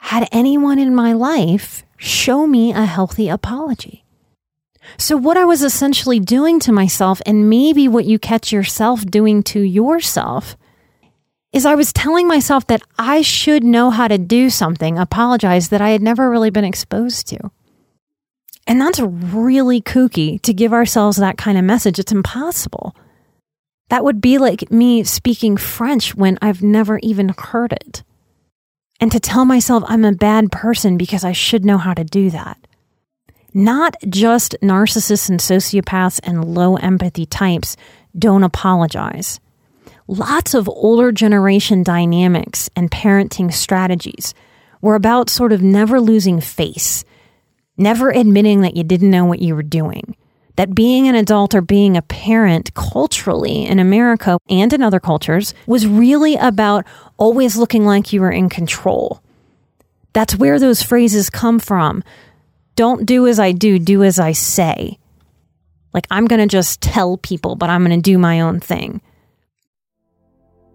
had 0.05 0.29
anyone 0.31 0.77
in 0.77 0.93
my 0.93 1.13
life 1.13 1.83
show 1.97 2.45
me 2.45 2.71
a 2.71 2.85
healthy 2.85 3.27
apology. 3.27 4.05
So, 4.99 5.17
what 5.17 5.35
I 5.35 5.45
was 5.45 5.63
essentially 5.63 6.19
doing 6.19 6.59
to 6.59 6.71
myself, 6.71 7.23
and 7.25 7.49
maybe 7.49 7.87
what 7.87 8.05
you 8.05 8.19
catch 8.19 8.51
yourself 8.51 9.03
doing 9.03 9.41
to 9.43 9.59
yourself, 9.59 10.55
is 11.51 11.65
I 11.65 11.73
was 11.73 11.91
telling 11.91 12.27
myself 12.27 12.67
that 12.67 12.83
I 12.99 13.23
should 13.23 13.63
know 13.63 13.89
how 13.89 14.07
to 14.07 14.19
do 14.19 14.51
something, 14.51 14.99
apologize 14.99 15.69
that 15.69 15.81
I 15.81 15.89
had 15.89 16.03
never 16.03 16.29
really 16.29 16.51
been 16.51 16.65
exposed 16.65 17.27
to. 17.29 17.39
And 18.67 18.79
that's 18.79 18.99
really 18.99 19.81
kooky 19.81 20.39
to 20.43 20.53
give 20.53 20.71
ourselves 20.71 21.17
that 21.17 21.39
kind 21.39 21.57
of 21.57 21.63
message. 21.63 21.97
It's 21.97 22.11
impossible. 22.11 22.95
That 23.89 24.03
would 24.03 24.21
be 24.21 24.37
like 24.37 24.71
me 24.71 25.03
speaking 25.03 25.57
French 25.57 26.13
when 26.13 26.37
I've 26.43 26.61
never 26.61 26.99
even 26.99 27.33
heard 27.35 27.73
it. 27.73 28.03
And 28.99 29.11
to 29.11 29.19
tell 29.19 29.45
myself 29.45 29.83
I'm 29.87 30.05
a 30.05 30.13
bad 30.13 30.51
person 30.51 30.97
because 30.97 31.23
I 31.23 31.31
should 31.31 31.65
know 31.65 31.77
how 31.77 31.93
to 31.93 32.03
do 32.03 32.29
that. 32.29 32.57
Not 33.53 33.95
just 34.09 34.55
narcissists 34.61 35.29
and 35.29 35.39
sociopaths 35.39 36.19
and 36.23 36.53
low 36.53 36.75
empathy 36.75 37.25
types 37.25 37.77
don't 38.17 38.43
apologize. 38.43 39.39
Lots 40.07 40.53
of 40.53 40.69
older 40.69 41.11
generation 41.11 41.83
dynamics 41.83 42.69
and 42.75 42.91
parenting 42.91 43.51
strategies 43.51 44.33
were 44.81 44.95
about 44.95 45.29
sort 45.29 45.51
of 45.51 45.61
never 45.63 45.99
losing 45.99 46.39
face, 46.39 47.03
never 47.77 48.11
admitting 48.11 48.61
that 48.61 48.75
you 48.75 48.83
didn't 48.83 49.09
know 49.09 49.25
what 49.25 49.41
you 49.41 49.55
were 49.55 49.63
doing. 49.63 50.15
That 50.55 50.73
being 50.73 51.07
an 51.07 51.15
adult 51.15 51.53
or 51.53 51.61
being 51.61 51.97
a 51.97 52.01
parent 52.01 52.73
culturally 52.73 53.65
in 53.65 53.79
America 53.79 54.37
and 54.49 54.71
in 54.71 54.81
other 54.81 54.99
cultures 54.99 55.53
was 55.67 55.85
really 55.85 56.35
about 56.35 56.85
always 57.17 57.57
looking 57.57 57.85
like 57.85 58.13
you 58.13 58.21
were 58.21 58.31
in 58.31 58.49
control. 58.49 59.21
That's 60.13 60.35
where 60.35 60.59
those 60.59 60.81
phrases 60.81 61.29
come 61.29 61.59
from. 61.59 62.03
Don't 62.75 63.05
do 63.05 63.27
as 63.27 63.37
I 63.37 63.51
do, 63.51 63.79
do 63.79 64.03
as 64.03 64.17
I 64.17 64.31
say. 64.31 64.97
Like, 65.93 66.07
I'm 66.09 66.25
going 66.25 66.41
to 66.41 66.47
just 66.47 66.81
tell 66.81 67.17
people, 67.17 67.55
but 67.55 67.69
I'm 67.69 67.85
going 67.85 67.97
to 67.97 68.11
do 68.11 68.17
my 68.17 68.41
own 68.41 68.59
thing. 68.59 69.01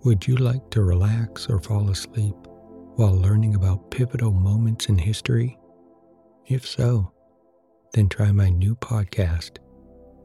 Would 0.05 0.27
you 0.27 0.37
like 0.37 0.71
to 0.71 0.83
relax 0.83 1.47
or 1.49 1.59
fall 1.59 1.91
asleep 1.91 2.35
while 2.97 3.15
learning 3.15 3.55
about 3.55 3.91
pivotal 3.91 4.33
moments 4.33 4.87
in 4.87 4.97
history? 4.97 5.59
If 6.47 6.67
so, 6.67 7.13
then 7.93 8.09
try 8.09 8.33
my 8.33 8.49
new 8.49 8.77
podcast, 8.77 9.59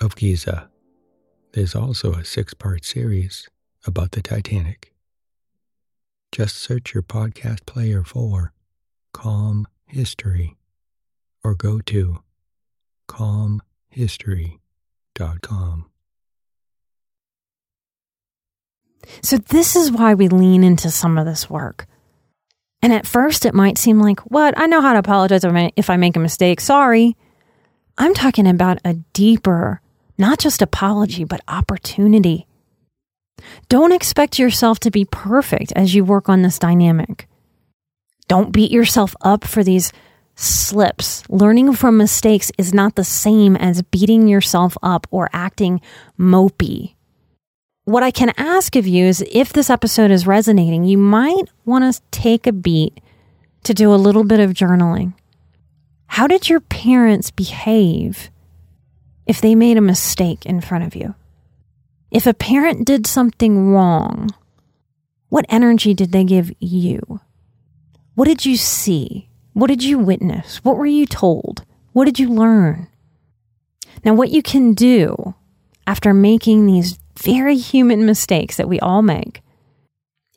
of 0.00 0.16
Giza. 0.16 0.68
There's 1.52 1.74
also 1.74 2.12
a 2.12 2.24
six 2.24 2.54
part 2.54 2.84
series 2.84 3.48
about 3.86 4.12
the 4.12 4.22
Titanic. 4.22 4.94
Just 6.30 6.56
search 6.56 6.94
your 6.94 7.02
podcast 7.02 7.66
player 7.66 8.04
for 8.04 8.52
Calm 9.12 9.66
History 9.86 10.56
or 11.42 11.54
go 11.54 11.80
to 11.80 12.22
calmhistory.com. 13.08 15.86
So, 19.22 19.38
this 19.38 19.74
is 19.74 19.90
why 19.90 20.14
we 20.14 20.28
lean 20.28 20.62
into 20.62 20.90
some 20.90 21.16
of 21.16 21.24
this 21.24 21.48
work. 21.48 21.86
And 22.82 22.92
at 22.92 23.06
first, 23.06 23.46
it 23.46 23.54
might 23.54 23.78
seem 23.78 24.00
like, 24.00 24.20
what? 24.20 24.54
I 24.56 24.66
know 24.66 24.80
how 24.80 24.92
to 24.92 24.98
apologize 24.98 25.44
if 25.44 25.90
I 25.90 25.96
make 25.96 26.16
a 26.16 26.20
mistake. 26.20 26.60
Sorry. 26.60 27.16
I'm 27.96 28.14
talking 28.14 28.46
about 28.46 28.78
a 28.84 28.94
deeper, 29.12 29.80
not 30.18 30.38
just 30.38 30.60
apology, 30.60 31.24
but 31.24 31.40
opportunity. 31.48 32.46
Don't 33.68 33.92
expect 33.92 34.38
yourself 34.38 34.80
to 34.80 34.90
be 34.90 35.04
perfect 35.04 35.72
as 35.76 35.94
you 35.94 36.04
work 36.04 36.28
on 36.28 36.42
this 36.42 36.58
dynamic. 36.58 37.28
Don't 38.26 38.52
beat 38.52 38.70
yourself 38.70 39.14
up 39.22 39.44
for 39.44 39.64
these 39.64 39.92
slips. 40.34 41.28
Learning 41.28 41.72
from 41.72 41.96
mistakes 41.96 42.52
is 42.58 42.74
not 42.74 42.94
the 42.94 43.04
same 43.04 43.56
as 43.56 43.82
beating 43.82 44.28
yourself 44.28 44.76
up 44.82 45.06
or 45.10 45.30
acting 45.32 45.80
mopey. 46.18 46.94
What 47.84 48.02
I 48.02 48.10
can 48.10 48.34
ask 48.36 48.76
of 48.76 48.86
you 48.86 49.06
is 49.06 49.24
if 49.32 49.52
this 49.52 49.70
episode 49.70 50.10
is 50.10 50.26
resonating, 50.26 50.84
you 50.84 50.98
might 50.98 51.44
want 51.64 51.92
to 51.92 52.02
take 52.10 52.46
a 52.46 52.52
beat 52.52 53.00
to 53.64 53.72
do 53.72 53.92
a 53.92 53.96
little 53.96 54.24
bit 54.24 54.40
of 54.40 54.52
journaling. 54.52 55.14
How 56.06 56.26
did 56.26 56.48
your 56.48 56.60
parents 56.60 57.30
behave 57.30 58.30
if 59.28 59.40
they 59.40 59.54
made 59.54 59.76
a 59.76 59.82
mistake 59.82 60.44
in 60.44 60.60
front 60.60 60.84
of 60.84 60.96
you? 60.96 61.14
If 62.10 62.26
a 62.26 62.34
parent 62.34 62.86
did 62.86 63.06
something 63.06 63.70
wrong, 63.70 64.30
what 65.28 65.44
energy 65.48 65.92
did 65.94 66.10
they 66.10 66.24
give 66.24 66.50
you? 66.58 67.20
What 68.14 68.26
did 68.26 68.46
you 68.46 68.56
see? 68.56 69.28
What 69.52 69.68
did 69.68 69.84
you 69.84 69.98
witness? 69.98 70.64
What 70.64 70.78
were 70.78 70.86
you 70.86 71.06
told? 71.06 71.64
What 71.92 72.06
did 72.06 72.18
you 72.18 72.30
learn? 72.30 72.88
Now, 74.04 74.14
what 74.14 74.30
you 74.30 74.42
can 74.42 74.72
do 74.72 75.34
after 75.86 76.14
making 76.14 76.66
these 76.66 76.98
very 77.18 77.56
human 77.56 78.06
mistakes 78.06 78.56
that 78.56 78.68
we 78.68 78.80
all 78.80 79.02
make 79.02 79.42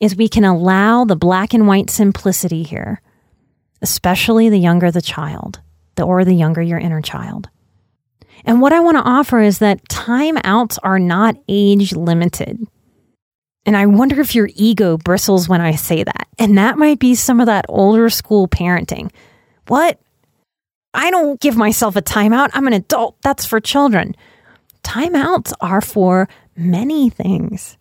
is 0.01 0.15
we 0.15 0.27
can 0.27 0.43
allow 0.43 1.05
the 1.05 1.15
black 1.15 1.53
and 1.53 1.67
white 1.67 1.89
simplicity 1.89 2.63
here, 2.63 3.01
especially 3.81 4.49
the 4.49 4.59
younger 4.59 4.91
the 4.91 5.01
child, 5.01 5.61
the, 5.95 6.03
or 6.03 6.25
the 6.25 6.33
younger 6.33 6.61
your 6.61 6.79
inner 6.79 7.01
child. 7.01 7.49
And 8.45 8.61
what 8.61 8.73
I 8.73 8.79
want 8.79 8.97
to 8.97 9.03
offer 9.03 9.39
is 9.39 9.59
that 9.59 9.87
timeouts 9.87 10.77
are 10.83 10.99
not 10.99 11.35
age 11.47 11.93
limited. 11.93 12.59
And 13.65 13.77
I 13.77 13.85
wonder 13.85 14.19
if 14.19 14.33
your 14.33 14.49
ego 14.55 14.97
bristles 14.97 15.47
when 15.47 15.61
I 15.61 15.75
say 15.75 16.03
that. 16.03 16.27
And 16.39 16.57
that 16.57 16.77
might 16.77 16.99
be 16.99 17.13
some 17.15 17.39
of 17.39 17.45
that 17.45 17.65
older 17.69 18.09
school 18.09 18.47
parenting. 18.47 19.11
What? 19.67 19.99
I 20.93 21.11
don't 21.11 21.39
give 21.39 21.55
myself 21.55 21.95
a 21.95 22.01
timeout. 22.01 22.49
I'm 22.53 22.67
an 22.67 22.73
adult. 22.73 23.21
That's 23.21 23.45
for 23.45 23.59
children. 23.59 24.15
Timeouts 24.83 25.53
are 25.61 25.81
for 25.81 26.27
many 26.55 27.09
things. 27.09 27.77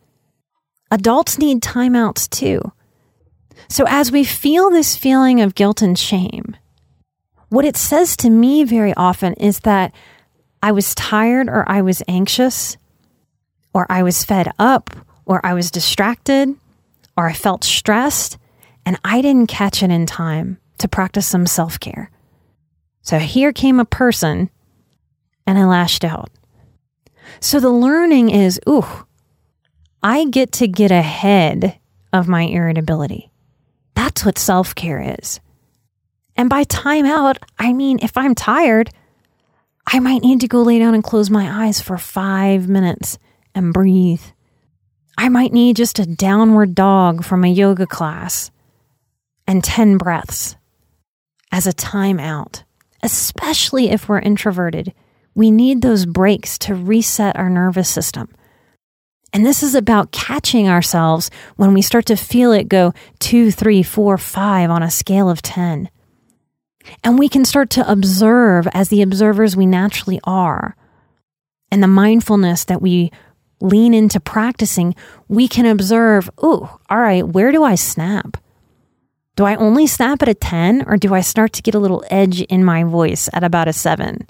Adults 0.90 1.38
need 1.38 1.62
timeouts 1.62 2.28
too. 2.28 2.60
So, 3.68 3.84
as 3.88 4.10
we 4.10 4.24
feel 4.24 4.70
this 4.70 4.96
feeling 4.96 5.40
of 5.40 5.54
guilt 5.54 5.82
and 5.82 5.98
shame, 5.98 6.56
what 7.48 7.64
it 7.64 7.76
says 7.76 8.16
to 8.18 8.30
me 8.30 8.64
very 8.64 8.94
often 8.94 9.34
is 9.34 9.60
that 9.60 9.92
I 10.62 10.72
was 10.72 10.94
tired 10.94 11.48
or 11.48 11.68
I 11.68 11.82
was 11.82 12.02
anxious 12.06 12.76
or 13.72 13.86
I 13.88 14.02
was 14.02 14.24
fed 14.24 14.52
up 14.58 14.90
or 15.24 15.44
I 15.44 15.54
was 15.54 15.70
distracted 15.70 16.54
or 17.16 17.28
I 17.28 17.32
felt 17.32 17.64
stressed 17.64 18.38
and 18.84 18.98
I 19.04 19.22
didn't 19.22 19.48
catch 19.48 19.82
it 19.82 19.90
in 19.90 20.06
time 20.06 20.58
to 20.78 20.88
practice 20.88 21.26
some 21.26 21.46
self 21.46 21.78
care. 21.80 22.10
So 23.02 23.18
here 23.18 23.52
came 23.52 23.80
a 23.80 23.84
person 23.84 24.50
and 25.46 25.58
I 25.58 25.64
lashed 25.64 26.04
out. 26.04 26.30
So 27.40 27.60
the 27.60 27.70
learning 27.70 28.30
is 28.30 28.60
ooh, 28.68 28.86
I 30.02 30.26
get 30.26 30.52
to 30.52 30.68
get 30.68 30.90
ahead 30.90 31.78
of 32.12 32.28
my 32.28 32.42
irritability. 32.42 33.30
That's 33.94 34.24
what 34.24 34.38
self 34.38 34.74
care 34.74 35.16
is. 35.18 35.40
And 36.36 36.48
by 36.48 36.64
time 36.64 37.06
out, 37.06 37.38
I 37.58 37.72
mean 37.72 37.98
if 38.02 38.16
I'm 38.16 38.34
tired, 38.34 38.90
I 39.92 39.98
might 39.98 40.22
need 40.22 40.40
to 40.40 40.48
go 40.48 40.62
lay 40.62 40.78
down 40.78 40.94
and 40.94 41.04
close 41.04 41.30
my 41.30 41.66
eyes 41.66 41.80
for 41.80 41.98
five 41.98 42.68
minutes 42.68 43.18
and 43.54 43.72
breathe. 43.72 44.22
I 45.18 45.28
might 45.28 45.52
need 45.52 45.76
just 45.76 45.98
a 45.98 46.06
downward 46.06 46.74
dog 46.74 47.24
from 47.24 47.44
a 47.44 47.48
yoga 47.48 47.86
class 47.86 48.50
and 49.46 49.62
10 49.62 49.98
breaths 49.98 50.56
as 51.52 51.66
a 51.66 51.72
timeout 51.72 52.62
especially 53.02 53.90
if 53.90 54.08
we're 54.08 54.18
introverted. 54.18 54.92
We 55.34 55.50
need 55.50 55.82
those 55.82 56.06
breaks 56.06 56.58
to 56.60 56.74
reset 56.74 57.36
our 57.36 57.48
nervous 57.48 57.88
system. 57.88 58.28
And 59.32 59.46
this 59.46 59.62
is 59.62 59.74
about 59.74 60.10
catching 60.10 60.68
ourselves 60.68 61.30
when 61.56 61.72
we 61.72 61.82
start 61.82 62.06
to 62.06 62.16
feel 62.16 62.52
it 62.52 62.68
go 62.68 62.92
two, 63.20 63.52
three, 63.52 63.82
four, 63.82 64.18
five 64.18 64.70
on 64.70 64.82
a 64.82 64.90
scale 64.90 65.30
of 65.30 65.40
10. 65.40 65.88
And 67.04 67.18
we 67.18 67.28
can 67.28 67.44
start 67.44 67.70
to 67.70 67.90
observe 67.90 68.66
as 68.72 68.88
the 68.88 69.02
observers 69.02 69.56
we 69.56 69.66
naturally 69.66 70.20
are. 70.24 70.76
And 71.70 71.82
the 71.82 71.88
mindfulness 71.88 72.64
that 72.64 72.82
we 72.82 73.10
lean 73.60 73.94
into 73.94 74.18
practicing, 74.20 74.94
we 75.28 75.46
can 75.46 75.66
observe, 75.66 76.30
ooh, 76.42 76.68
all 76.88 76.98
right, 76.98 77.26
where 77.26 77.52
do 77.52 77.62
I 77.62 77.74
snap? 77.74 78.36
Do 79.36 79.44
I 79.44 79.54
only 79.56 79.86
snap 79.86 80.22
at 80.22 80.28
a 80.28 80.34
10 80.34 80.84
or 80.86 80.96
do 80.96 81.14
I 81.14 81.20
start 81.20 81.52
to 81.54 81.62
get 81.62 81.74
a 81.74 81.78
little 81.78 82.04
edge 82.10 82.42
in 82.42 82.64
my 82.64 82.84
voice 82.84 83.28
at 83.32 83.44
about 83.44 83.68
a 83.68 83.72
7? 83.72 84.26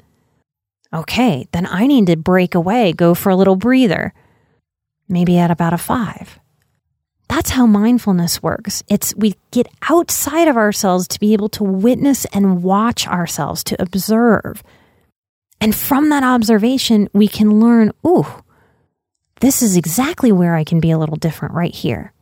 Okay, 0.93 1.47
then 1.53 1.67
I 1.67 1.87
need 1.87 2.07
to 2.07 2.17
break 2.17 2.55
away, 2.55 2.93
go 2.93 3.15
for 3.15 3.31
a 3.31 3.37
little 3.37 3.57
breather, 3.57 4.13
maybe 5.09 5.39
at 5.39 5.51
about 5.51 5.73
a 5.73 5.79
5. 5.79 6.39
That's 7.31 7.51
how 7.51 7.65
mindfulness 7.65 8.43
works. 8.43 8.83
It's 8.89 9.15
we 9.15 9.37
get 9.51 9.69
outside 9.89 10.49
of 10.49 10.59
ourselves 10.59 11.09
to 11.09 11.21
be 11.21 11.33
able 11.33 11.49
to 11.51 11.65
witness 11.65 12.27
and 12.27 12.63
watch 12.63 13.09
ourselves, 13.09 13.65
to 13.65 13.81
observe. 13.81 14.63
And 15.63 15.75
from 15.75 16.11
that 16.11 16.25
observation, 16.25 17.09
we 17.15 17.29
can 17.29 17.61
learn, 17.61 17.93
ooh, 18.07 18.27
this 19.41 19.63
is 19.63 19.77
exactly 19.77 20.33
where 20.33 20.55
I 20.55 20.65
can 20.65 20.81
be 20.81 20.91
a 20.91 20.99
little 20.99 21.17
different 21.17 21.55
right 21.55 21.75
here 21.75 22.13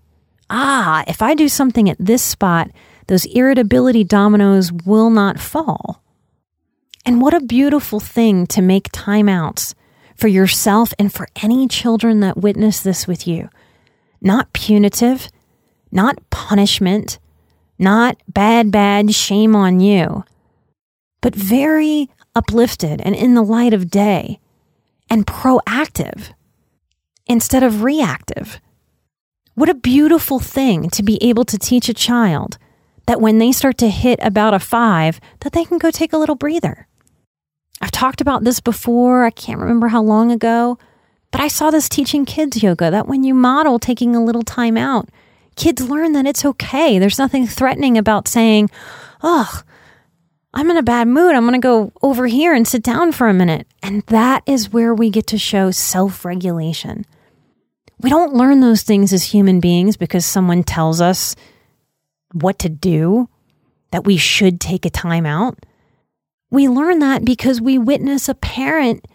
ah, 0.51 1.05
if 1.07 1.23
I 1.23 1.35
do 1.35 1.49
something 1.49 1.89
at 1.89 1.97
this 1.99 2.23
spot, 2.23 2.71
those 3.07 3.27
irritability 3.27 4.05
dominoes 4.05 4.73
will 4.73 5.11
not 5.11 5.39
fall. 5.39 6.03
And 7.05 7.21
what 7.21 7.35
a 7.35 7.41
beautiful 7.41 8.01
thing 8.01 8.47
to 8.49 8.63
make 8.63 8.93
timeouts 8.93 9.75
for 10.15 10.29
yourself 10.29 10.93
and 10.99 11.13
for 11.13 11.29
any 11.43 11.69
children 11.69 12.21
that 12.21 12.37
witness 12.37 12.81
this 12.81 13.07
with 13.07 13.27
you. 13.27 13.49
Not 14.21 14.53
punitive, 14.53 15.29
not 15.91 16.19
punishment, 16.31 17.19
not 17.79 18.21
bad, 18.29 18.71
bad, 18.71 19.15
shame 19.15 19.55
on 19.55 19.81
you, 19.81 20.25
but 21.21 21.35
very 21.35 22.09
uplifted 22.35 23.01
and 23.01 23.15
in 23.15 23.35
the 23.35 23.43
light 23.43 23.75
of 23.75 23.91
day 23.91 24.41
and 25.11 25.27
proactive 25.27 26.33
instead 27.27 27.63
of 27.63 27.83
reactive. 27.83 28.61
What 29.55 29.69
a 29.69 29.75
beautiful 29.75 30.39
thing 30.39 30.89
to 30.91 31.03
be 31.03 31.23
able 31.23 31.45
to 31.45 31.59
teach 31.59 31.89
a 31.89 31.95
child 31.95 32.59
that 33.07 33.21
when 33.21 33.39
they 33.39 33.53
start 33.53 33.79
to 33.79 33.89
hit 33.89 34.19
about 34.23 34.55
a 34.55 34.59
five, 34.59 35.21
that 35.41 35.53
they 35.53 35.65
can 35.65 35.79
go 35.79 35.91
take 35.91 36.13
a 36.13 36.19
little 36.19 36.35
breather. 36.35 36.87
I've 37.81 37.91
talked 37.91 38.21
about 38.21 38.45
this 38.45 38.61
before. 38.61 39.25
I 39.25 39.31
can't 39.31 39.61
remember 39.61 39.89
how 39.89 40.03
long 40.03 40.31
ago, 40.31 40.79
but 41.31 41.41
I 41.41 41.49
saw 41.49 41.71
this 41.71 41.89
teaching 41.89 42.25
kids 42.25 42.63
yoga 42.63 42.91
that 42.91 43.07
when 43.07 43.25
you 43.25 43.35
model 43.35 43.79
taking 43.79 44.17
a 44.17 44.25
little 44.25 44.43
time 44.43 44.77
out, 44.77 45.09
kids 45.57 45.89
learn 45.89 46.13
that 46.13 46.27
it's 46.27 46.45
okay. 46.45 46.99
There's 46.99 47.19
nothing 47.19 47.47
threatening 47.47 47.99
about 47.99 48.29
saying, 48.29 48.71
Oh, 49.23 49.63
I'm 50.55 50.71
in 50.71 50.77
a 50.77 50.83
bad 50.83 51.09
mood. 51.09 51.35
I'm 51.35 51.47
going 51.47 51.61
to 51.61 51.65
go 51.65 51.93
over 52.03 52.27
here 52.27 52.55
and 52.55 52.67
sit 52.67 52.83
down 52.83 53.13
for 53.13 53.29
a 53.29 53.35
minute. 53.35 53.67
And 53.83 54.03
that 54.05 54.43
is 54.47 54.73
where 54.73 54.95
we 54.95 55.11
get 55.11 55.27
to 55.29 55.39
show 55.39 55.71
self 55.71 56.25
regulation. 56.25 57.05
We 58.01 58.11
don't 58.11 58.35
learn 58.35 58.61
those 58.61 58.83
things 58.83 59.13
as 59.13 59.25
human 59.25 59.61
beings 59.61 59.97
because 59.97 60.25
someone 60.25 60.63
tells 60.63 61.01
us 61.01 61.35
what 62.33 62.59
to 62.61 62.69
do, 62.69 63.29
that 63.91 64.05
we 64.05 64.17
should 64.17 64.61
take 64.61 64.85
a 64.85 64.91
time 64.91 65.27
out. 65.27 65.59
We 66.51 66.69
learn 66.69 67.01
that 67.01 67.25
because 67.25 67.61
we 67.61 67.77
witness 67.77 68.29
a 68.29 68.35
parent 68.35 69.07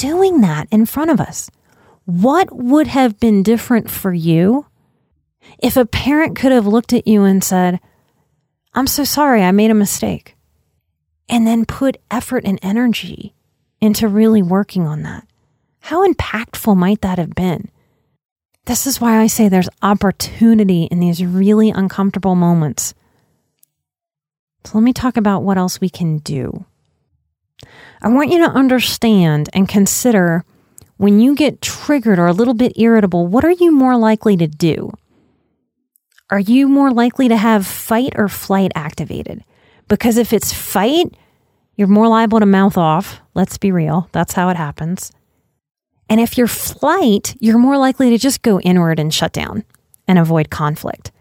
doing 0.00 0.40
that 0.40 0.66
in 0.70 0.86
front 0.86 1.10
of 1.10 1.20
us. 1.20 1.50
What 2.06 2.50
would 2.56 2.86
have 2.86 3.20
been 3.20 3.42
different 3.42 3.90
for 3.90 4.14
you 4.14 4.64
if 5.62 5.76
a 5.76 5.84
parent 5.84 6.36
could 6.36 6.52
have 6.52 6.66
looked 6.66 6.94
at 6.94 7.06
you 7.06 7.24
and 7.24 7.44
said, 7.44 7.80
I'm 8.72 8.86
so 8.86 9.04
sorry, 9.04 9.42
I 9.42 9.52
made 9.52 9.70
a 9.70 9.74
mistake, 9.74 10.36
and 11.28 11.46
then 11.46 11.66
put 11.66 11.98
effort 12.10 12.44
and 12.46 12.58
energy 12.62 13.34
into 13.78 14.08
really 14.08 14.40
working 14.40 14.86
on 14.86 15.02
that? 15.02 15.26
How 15.80 16.06
impactful 16.06 16.74
might 16.76 17.02
that 17.02 17.18
have 17.18 17.34
been? 17.34 17.70
This 18.64 18.86
is 18.86 19.02
why 19.02 19.20
I 19.20 19.26
say 19.26 19.48
there's 19.48 19.68
opportunity 19.82 20.84
in 20.84 21.00
these 21.00 21.22
really 21.22 21.70
uncomfortable 21.70 22.34
moments. 22.34 22.94
So 24.64 24.78
let 24.78 24.82
me 24.82 24.94
talk 24.94 25.18
about 25.18 25.42
what 25.42 25.58
else 25.58 25.78
we 25.78 25.90
can 25.90 26.18
do. 26.18 26.64
I 28.02 28.08
want 28.08 28.30
you 28.30 28.38
to 28.38 28.50
understand 28.50 29.50
and 29.52 29.68
consider 29.68 30.44
when 30.96 31.20
you 31.20 31.34
get 31.34 31.62
triggered 31.62 32.18
or 32.18 32.26
a 32.26 32.32
little 32.32 32.54
bit 32.54 32.72
irritable, 32.76 33.26
what 33.26 33.44
are 33.44 33.50
you 33.50 33.72
more 33.72 33.96
likely 33.96 34.36
to 34.36 34.46
do? 34.46 34.92
Are 36.30 36.38
you 36.38 36.68
more 36.68 36.92
likely 36.92 37.28
to 37.28 37.36
have 37.36 37.66
fight 37.66 38.12
or 38.16 38.28
flight 38.28 38.72
activated? 38.74 39.44
Because 39.88 40.16
if 40.16 40.32
it's 40.32 40.52
fight, 40.52 41.16
you're 41.76 41.88
more 41.88 42.08
liable 42.08 42.40
to 42.40 42.46
mouth 42.46 42.78
off. 42.78 43.20
Let's 43.34 43.58
be 43.58 43.72
real. 43.72 44.08
That's 44.12 44.34
how 44.34 44.48
it 44.50 44.56
happens. 44.56 45.10
And 46.08 46.20
if 46.20 46.36
you're 46.36 46.46
flight, 46.46 47.34
you're 47.40 47.58
more 47.58 47.78
likely 47.78 48.10
to 48.10 48.18
just 48.18 48.42
go 48.42 48.60
inward 48.60 48.98
and 48.98 49.12
shut 49.12 49.32
down 49.32 49.64
and 50.06 50.18
avoid 50.18 50.50
conflict. 50.50 51.12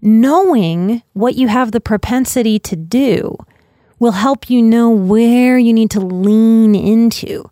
Knowing 0.00 1.02
what 1.14 1.34
you 1.34 1.48
have 1.48 1.72
the 1.72 1.80
propensity 1.80 2.58
to 2.60 2.76
do 2.76 3.36
will 3.98 4.12
help 4.12 4.50
you 4.50 4.62
know 4.62 4.90
where 4.90 5.58
you 5.58 5.72
need 5.72 5.90
to 5.92 6.00
lean 6.00 6.74
into. 6.74 7.48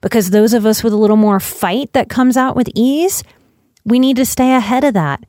Because 0.00 0.30
those 0.30 0.54
of 0.54 0.64
us 0.64 0.82
with 0.82 0.92
a 0.92 0.96
little 0.96 1.16
more 1.16 1.40
fight 1.40 1.92
that 1.92 2.08
comes 2.08 2.36
out 2.36 2.56
with 2.56 2.70
ease, 2.74 3.22
we 3.84 3.98
need 3.98 4.16
to 4.16 4.24
stay 4.24 4.54
ahead 4.54 4.84
of 4.84 4.94
that. 4.94 5.24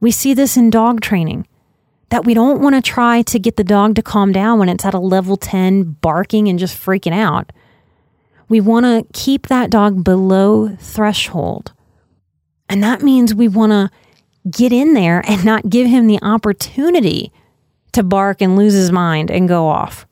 We 0.00 0.10
see 0.10 0.34
this 0.34 0.56
in 0.56 0.70
dog 0.70 1.00
training 1.00 1.46
that 2.10 2.24
we 2.24 2.34
don't 2.34 2.60
want 2.60 2.76
to 2.76 2.82
try 2.82 3.22
to 3.22 3.38
get 3.38 3.56
the 3.56 3.64
dog 3.64 3.96
to 3.96 4.02
calm 4.02 4.32
down 4.32 4.58
when 4.58 4.68
it's 4.68 4.84
at 4.84 4.94
a 4.94 4.98
level 4.98 5.36
10 5.36 5.96
barking 6.00 6.48
and 6.48 6.58
just 6.58 6.76
freaking 6.76 7.12
out. 7.12 7.52
We 8.48 8.60
want 8.60 8.84
to 8.84 9.06
keep 9.12 9.48
that 9.48 9.70
dog 9.70 10.04
below 10.04 10.76
threshold. 10.76 11.72
And 12.68 12.82
that 12.82 13.02
means 13.02 13.34
we 13.34 13.48
want 13.48 13.72
to 13.72 13.90
get 14.48 14.72
in 14.72 14.94
there 14.94 15.22
and 15.26 15.44
not 15.44 15.70
give 15.70 15.86
him 15.86 16.06
the 16.06 16.18
opportunity 16.22 17.32
to 17.94 18.02
bark 18.02 18.40
and 18.40 18.56
lose 18.56 18.74
his 18.74 18.92
mind 18.92 19.30
and 19.30 19.48
go 19.48 19.68
off. 19.68 20.06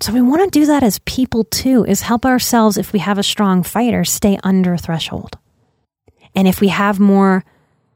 So 0.00 0.12
we 0.12 0.20
want 0.20 0.42
to 0.44 0.58
do 0.60 0.66
that 0.66 0.82
as 0.82 0.98
people 1.00 1.44
too, 1.44 1.84
is 1.84 2.00
help 2.00 2.26
ourselves 2.26 2.76
if 2.76 2.92
we 2.92 2.98
have 2.98 3.18
a 3.18 3.22
strong 3.22 3.62
fighter 3.62 4.04
stay 4.04 4.38
under 4.42 4.76
threshold. 4.76 5.38
And 6.34 6.48
if 6.48 6.60
we 6.60 6.68
have 6.68 6.98
more 6.98 7.44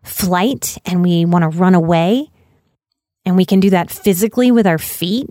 flight 0.05 0.79
and 0.85 1.03
we 1.03 1.25
want 1.25 1.43
to 1.43 1.59
run 1.59 1.75
away, 1.75 2.31
and 3.25 3.37
we 3.37 3.45
can 3.45 3.59
do 3.59 3.71
that 3.71 3.91
physically 3.91 4.53
with 4.53 4.67
our 4.67 4.79
feet, 4.79 5.29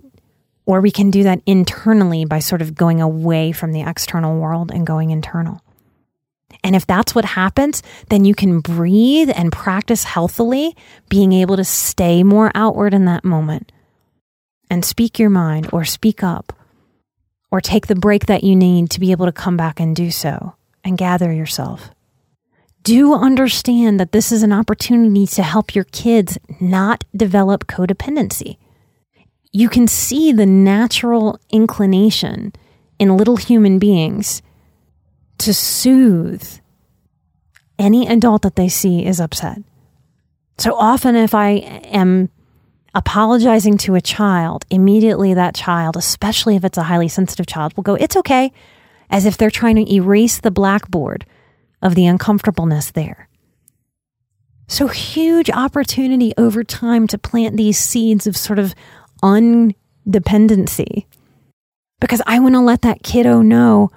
or 0.66 0.80
we 0.80 0.90
can 0.90 1.10
do 1.10 1.22
that 1.22 1.40
internally 1.46 2.26
by 2.26 2.40
sort 2.40 2.60
of 2.60 2.74
going 2.74 3.00
away 3.00 3.52
from 3.52 3.72
the 3.72 3.80
external 3.80 4.38
world 4.38 4.70
and 4.70 4.86
going 4.86 5.10
internal. 5.10 5.62
And 6.66 6.74
if 6.74 6.84
that's 6.84 7.14
what 7.14 7.24
happens, 7.24 7.80
then 8.10 8.24
you 8.24 8.34
can 8.34 8.58
breathe 8.58 9.30
and 9.32 9.52
practice 9.52 10.02
healthily, 10.02 10.76
being 11.08 11.32
able 11.32 11.56
to 11.56 11.64
stay 11.64 12.24
more 12.24 12.50
outward 12.56 12.92
in 12.92 13.04
that 13.04 13.24
moment. 13.24 13.70
and 14.70 14.84
speak 14.84 15.18
your 15.18 15.30
mind 15.30 15.68
or 15.72 15.84
speak 15.84 16.22
up 16.22 16.52
or 17.50 17.60
take 17.60 17.86
the 17.86 17.94
break 17.94 18.26
that 18.26 18.44
you 18.44 18.56
need 18.56 18.90
to 18.90 19.00
be 19.00 19.12
able 19.12 19.26
to 19.26 19.32
come 19.32 19.56
back 19.56 19.78
and 19.80 19.94
do 19.94 20.10
so 20.10 20.54
and 20.84 20.98
gather 20.98 21.32
yourself. 21.32 21.90
Do 22.82 23.14
understand 23.14 23.98
that 24.00 24.12
this 24.12 24.30
is 24.32 24.42
an 24.42 24.52
opportunity 24.52 25.26
to 25.28 25.42
help 25.42 25.74
your 25.74 25.84
kids 25.84 26.38
not 26.60 27.04
develop 27.16 27.66
codependency. 27.66 28.58
You 29.52 29.68
can 29.68 29.88
see 29.88 30.32
the 30.32 30.46
natural 30.46 31.38
inclination 31.50 32.52
in 32.98 33.16
little 33.16 33.36
human 33.36 33.78
beings 33.78 34.42
to 35.38 35.52
soothe 35.54 36.46
any 37.78 38.06
adult 38.08 38.42
that 38.42 38.56
they 38.56 38.68
see 38.68 39.04
is 39.04 39.20
upset. 39.20 39.58
So 40.58 40.74
often, 40.74 41.16
if 41.16 41.34
I 41.34 41.50
am 41.50 42.30
apologizing 42.94 43.76
to 43.78 43.94
a 43.94 44.00
child, 44.00 44.64
immediately 44.70 45.34
that 45.34 45.54
child, 45.54 45.96
especially 45.96 46.56
if 46.56 46.64
it's 46.64 46.78
a 46.78 46.84
highly 46.84 47.08
sensitive 47.08 47.46
child, 47.46 47.76
will 47.76 47.82
go, 47.82 47.94
It's 47.94 48.16
okay, 48.16 48.52
as 49.10 49.26
if 49.26 49.36
they're 49.36 49.50
trying 49.50 49.76
to 49.76 49.92
erase 49.92 50.40
the 50.40 50.50
blackboard 50.50 51.26
of 51.82 51.94
the 51.94 52.06
uncomfortableness 52.06 52.92
there. 52.92 53.28
So, 54.68 54.88
huge 54.88 55.50
opportunity 55.50 56.32
over 56.36 56.64
time 56.64 57.06
to 57.08 57.18
plant 57.18 57.56
these 57.56 57.78
seeds 57.78 58.26
of 58.26 58.36
sort 58.36 58.58
of 58.58 58.74
undependency. 59.22 61.06
Because 62.00 62.20
I 62.26 62.40
want 62.40 62.54
to 62.54 62.60
let 62.60 62.82
that 62.82 63.02
kiddo 63.02 63.42
know 63.42 63.90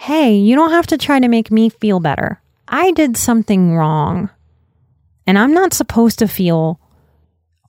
hey, 0.00 0.32
you 0.36 0.54
don't 0.54 0.70
have 0.70 0.86
to 0.86 0.96
try 0.96 1.18
to 1.18 1.26
make 1.26 1.50
me 1.50 1.68
feel 1.68 1.98
better. 1.98 2.40
I 2.68 2.92
did 2.92 3.16
something 3.16 3.74
wrong. 3.74 4.30
And 5.26 5.36
I'm 5.36 5.52
not 5.52 5.74
supposed 5.74 6.20
to 6.20 6.28
feel 6.28 6.78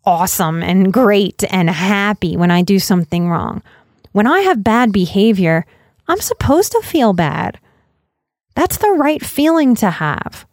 awesome 0.06 0.62
and 0.62 0.94
great 0.94 1.44
and 1.52 1.70
happy 1.70 2.38
when 2.38 2.52
I 2.52 2.62
do 2.62 2.78
something 2.78 3.30
wrong. 3.30 3.64
When 4.12 4.28
I 4.28 4.42
have 4.42 4.64
bad 4.64 4.92
behavior, 4.92 5.66
I'm 6.08 6.22
supposed 6.22 6.72
to 6.74 6.82
feel 6.84 7.14
bad. 7.14 7.60
That's 8.54 8.78
the 8.78 8.92
right 8.92 9.26
feeling 9.26 9.74
to 9.78 9.90
have. 9.90 10.46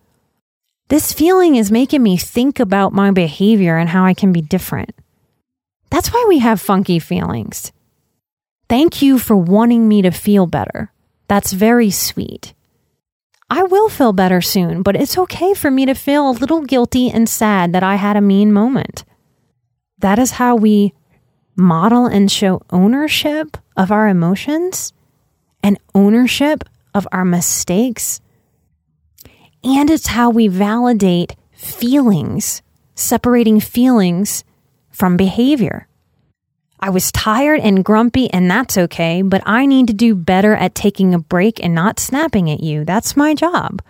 This 0.88 1.12
feeling 1.12 1.56
is 1.56 1.70
making 1.70 2.02
me 2.02 2.16
think 2.16 2.58
about 2.58 2.94
my 2.94 3.10
behavior 3.10 3.76
and 3.76 3.90
how 3.90 4.06
I 4.06 4.14
can 4.14 4.32
be 4.32 4.40
different. 4.40 4.94
That's 5.90 6.08
why 6.08 6.24
we 6.26 6.38
have 6.38 6.58
funky 6.58 7.00
feelings. 7.00 7.70
Thank 8.66 9.02
you 9.02 9.18
for 9.18 9.36
wanting 9.36 9.86
me 9.86 10.00
to 10.02 10.10
feel 10.10 10.46
better. 10.46 10.90
That's 11.28 11.52
very 11.52 11.90
sweet. 11.90 12.54
I 13.48 13.62
will 13.62 13.88
feel 13.88 14.12
better 14.12 14.40
soon, 14.40 14.82
but 14.82 14.96
it's 14.96 15.18
okay 15.18 15.54
for 15.54 15.70
me 15.70 15.86
to 15.86 15.94
feel 15.94 16.28
a 16.28 16.32
little 16.32 16.62
guilty 16.62 17.10
and 17.10 17.28
sad 17.28 17.72
that 17.72 17.82
I 17.82 17.94
had 17.94 18.16
a 18.16 18.20
mean 18.20 18.52
moment. 18.52 19.04
That 19.98 20.18
is 20.18 20.32
how 20.32 20.56
we 20.56 20.94
model 21.54 22.06
and 22.06 22.30
show 22.30 22.62
ownership 22.70 23.56
of 23.76 23.90
our 23.90 24.08
emotions 24.08 24.92
and 25.62 25.78
ownership 25.94 26.64
of 26.94 27.06
our 27.12 27.24
mistakes. 27.24 28.20
And 29.62 29.90
it's 29.90 30.08
how 30.08 30.30
we 30.30 30.48
validate 30.48 31.36
feelings, 31.52 32.62
separating 32.94 33.60
feelings 33.60 34.44
from 34.90 35.16
behavior. 35.16 35.88
I 36.78 36.90
was 36.90 37.10
tired 37.10 37.60
and 37.60 37.84
grumpy, 37.84 38.30
and 38.30 38.50
that's 38.50 38.76
okay, 38.76 39.22
but 39.22 39.42
I 39.46 39.66
need 39.66 39.86
to 39.86 39.94
do 39.94 40.14
better 40.14 40.54
at 40.54 40.74
taking 40.74 41.14
a 41.14 41.18
break 41.18 41.62
and 41.62 41.74
not 41.74 41.98
snapping 41.98 42.50
at 42.50 42.60
you. 42.60 42.84
That's 42.84 43.16
my 43.16 43.34
job. 43.34 43.82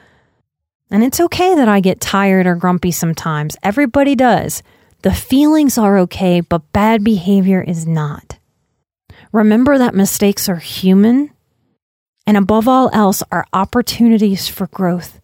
And 0.91 1.03
it's 1.03 1.21
okay 1.21 1.55
that 1.57 1.69
I 1.69 1.81
get 1.81 2.01
tired 2.01 2.47
or 2.47 2.55
grumpy 2.55 2.93
sometimes. 2.93 3.57
Everybody 3.63 4.15
does. 4.15 4.63
The 5.03 5.13
feelings 5.13 5.79
are 5.79 5.99
okay, 5.99 6.41
but 6.41 6.73
bad 6.73 7.03
behavior 7.03 7.61
is 7.61 7.87
not. 7.87 8.39
Remember 9.33 9.79
that 9.79 9.95
mistakes 9.95 10.49
are 10.49 10.57
human, 10.57 11.31
and 12.27 12.37
above 12.37 12.69
all 12.69 12.89
else, 12.93 13.23
are 13.33 13.47
opportunities 13.53 14.49
for 14.49 14.69
growth. 14.69 15.21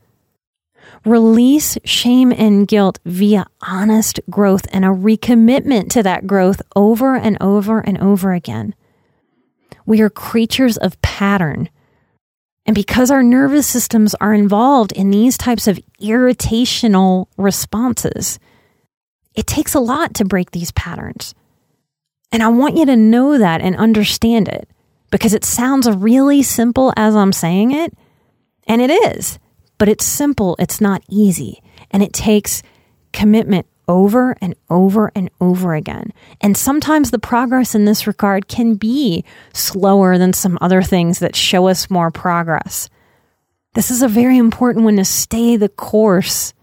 Release 1.05 1.77
shame 1.85 2.33
and 2.33 2.69
guilt 2.69 3.01
via 3.05 3.47
honest 3.61 4.21
growth 4.31 4.67
and 4.73 4.85
a 4.85 4.89
recommitment 4.89 5.91
to 5.91 6.03
that 6.05 6.27
growth 6.27 6.63
over 6.77 7.17
and 7.17 7.37
over 7.41 7.81
and 7.81 7.99
over 7.99 8.33
again. 8.33 8.75
We 9.85 10.01
are 10.01 10.11
creatures 10.11 10.77
of 10.77 11.01
pattern. 11.03 11.69
And 12.67 12.75
because 12.75 13.11
our 13.11 13.25
nervous 13.25 13.67
systems 13.67 14.15
are 14.21 14.33
involved 14.33 14.93
in 14.93 15.11
these 15.11 15.37
types 15.37 15.67
of 15.67 15.81
irritational 15.99 17.29
responses, 17.37 18.39
it 19.35 19.49
takes 19.49 19.75
a 19.75 19.81
lot 19.81 20.15
to 20.15 20.25
break 20.25 20.53
these 20.53 20.71
patterns. 20.71 21.35
And 22.31 22.45
I 22.45 22.49
want 22.49 22.77
you 22.77 22.87
to 22.87 22.97
know 22.97 23.39
that 23.39 23.61
and 23.61 23.75
understand 23.75 24.49
it 24.49 24.69
because 25.11 25.35
it 25.35 25.45
sounds 25.45 25.91
really 25.91 26.45
simple 26.45 26.93
as 26.97 27.17
I'm 27.17 27.33
saying 27.33 27.73
it, 27.73 27.93
and 28.69 28.81
it 28.81 28.91
is 28.91 29.41
but 29.83 29.89
it's 29.89 30.07
simple, 30.07 30.55
it's 30.61 30.81
not 30.81 31.03
easy, 31.11 31.61
and 31.91 32.05
it 32.05 32.13
takes 32.13 32.63
commitment 33.13 33.67
over 33.89 34.37
and 34.41 34.55
over 34.71 35.11
and 35.13 35.29
over 35.41 35.75
again. 35.75 36.13
And 36.41 36.57
sometimes 36.57 37.11
the 37.11 37.19
progress 37.19 37.75
in 37.75 37.85
this 37.85 38.07
regard 38.07 38.47
can 38.47 38.77
be 38.77 39.25
slower 39.53 40.19
than 40.19 40.35
some 40.35 40.57
other 40.61 40.83
things 40.83 41.19
that 41.19 41.35
show 41.35 41.67
us 41.67 41.91
more 41.91 42.13
progress. 42.13 42.89
This 43.75 43.91
is 43.91 44.03
a 44.03 44.07
very 44.07 44.39
important 44.39 44.85
one 44.85 44.99
to 44.99 45.05
stay 45.05 45.57
the 45.57 45.69
course 45.69 46.55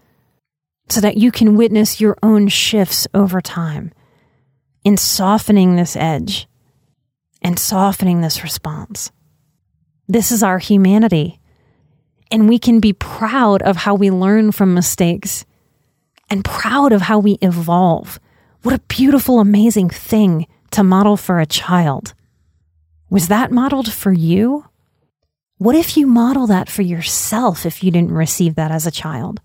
so 0.88 1.02
that 1.02 1.18
you 1.18 1.30
can 1.30 1.58
witness 1.58 2.00
your 2.00 2.16
own 2.22 2.48
shifts 2.48 3.06
over 3.12 3.42
time 3.42 3.92
in 4.82 4.96
softening 4.96 5.76
this 5.76 5.94
edge 5.94 6.48
and 7.42 7.58
softening 7.58 8.22
this 8.22 8.42
response. 8.42 9.12
This 10.08 10.32
is 10.32 10.42
our 10.42 10.58
humanity. 10.58 11.38
And 12.30 12.48
we 12.48 12.58
can 12.58 12.80
be 12.80 12.92
proud 12.92 13.62
of 13.62 13.76
how 13.76 13.94
we 13.94 14.10
learn 14.10 14.52
from 14.52 14.74
mistakes 14.74 15.44
and 16.28 16.44
proud 16.44 16.92
of 16.92 17.02
how 17.02 17.18
we 17.18 17.38
evolve. 17.42 18.20
What 18.62 18.74
a 18.74 18.82
beautiful, 18.88 19.40
amazing 19.40 19.90
thing 19.90 20.46
to 20.70 20.84
model 20.84 21.16
for 21.16 21.40
a 21.40 21.46
child. 21.46 22.14
Was 23.10 23.28
that 23.28 23.50
modeled 23.50 23.92
for 23.92 24.12
you? 24.12 24.64
What 25.58 25.74
if 25.74 25.96
you 25.96 26.06
model 26.06 26.46
that 26.46 26.70
for 26.70 26.82
yourself 26.82 27.66
if 27.66 27.82
you 27.82 27.90
didn't 27.90 28.12
receive 28.12 28.54
that 28.54 28.70
as 28.70 28.86
a 28.86 28.90
child? 28.90 29.40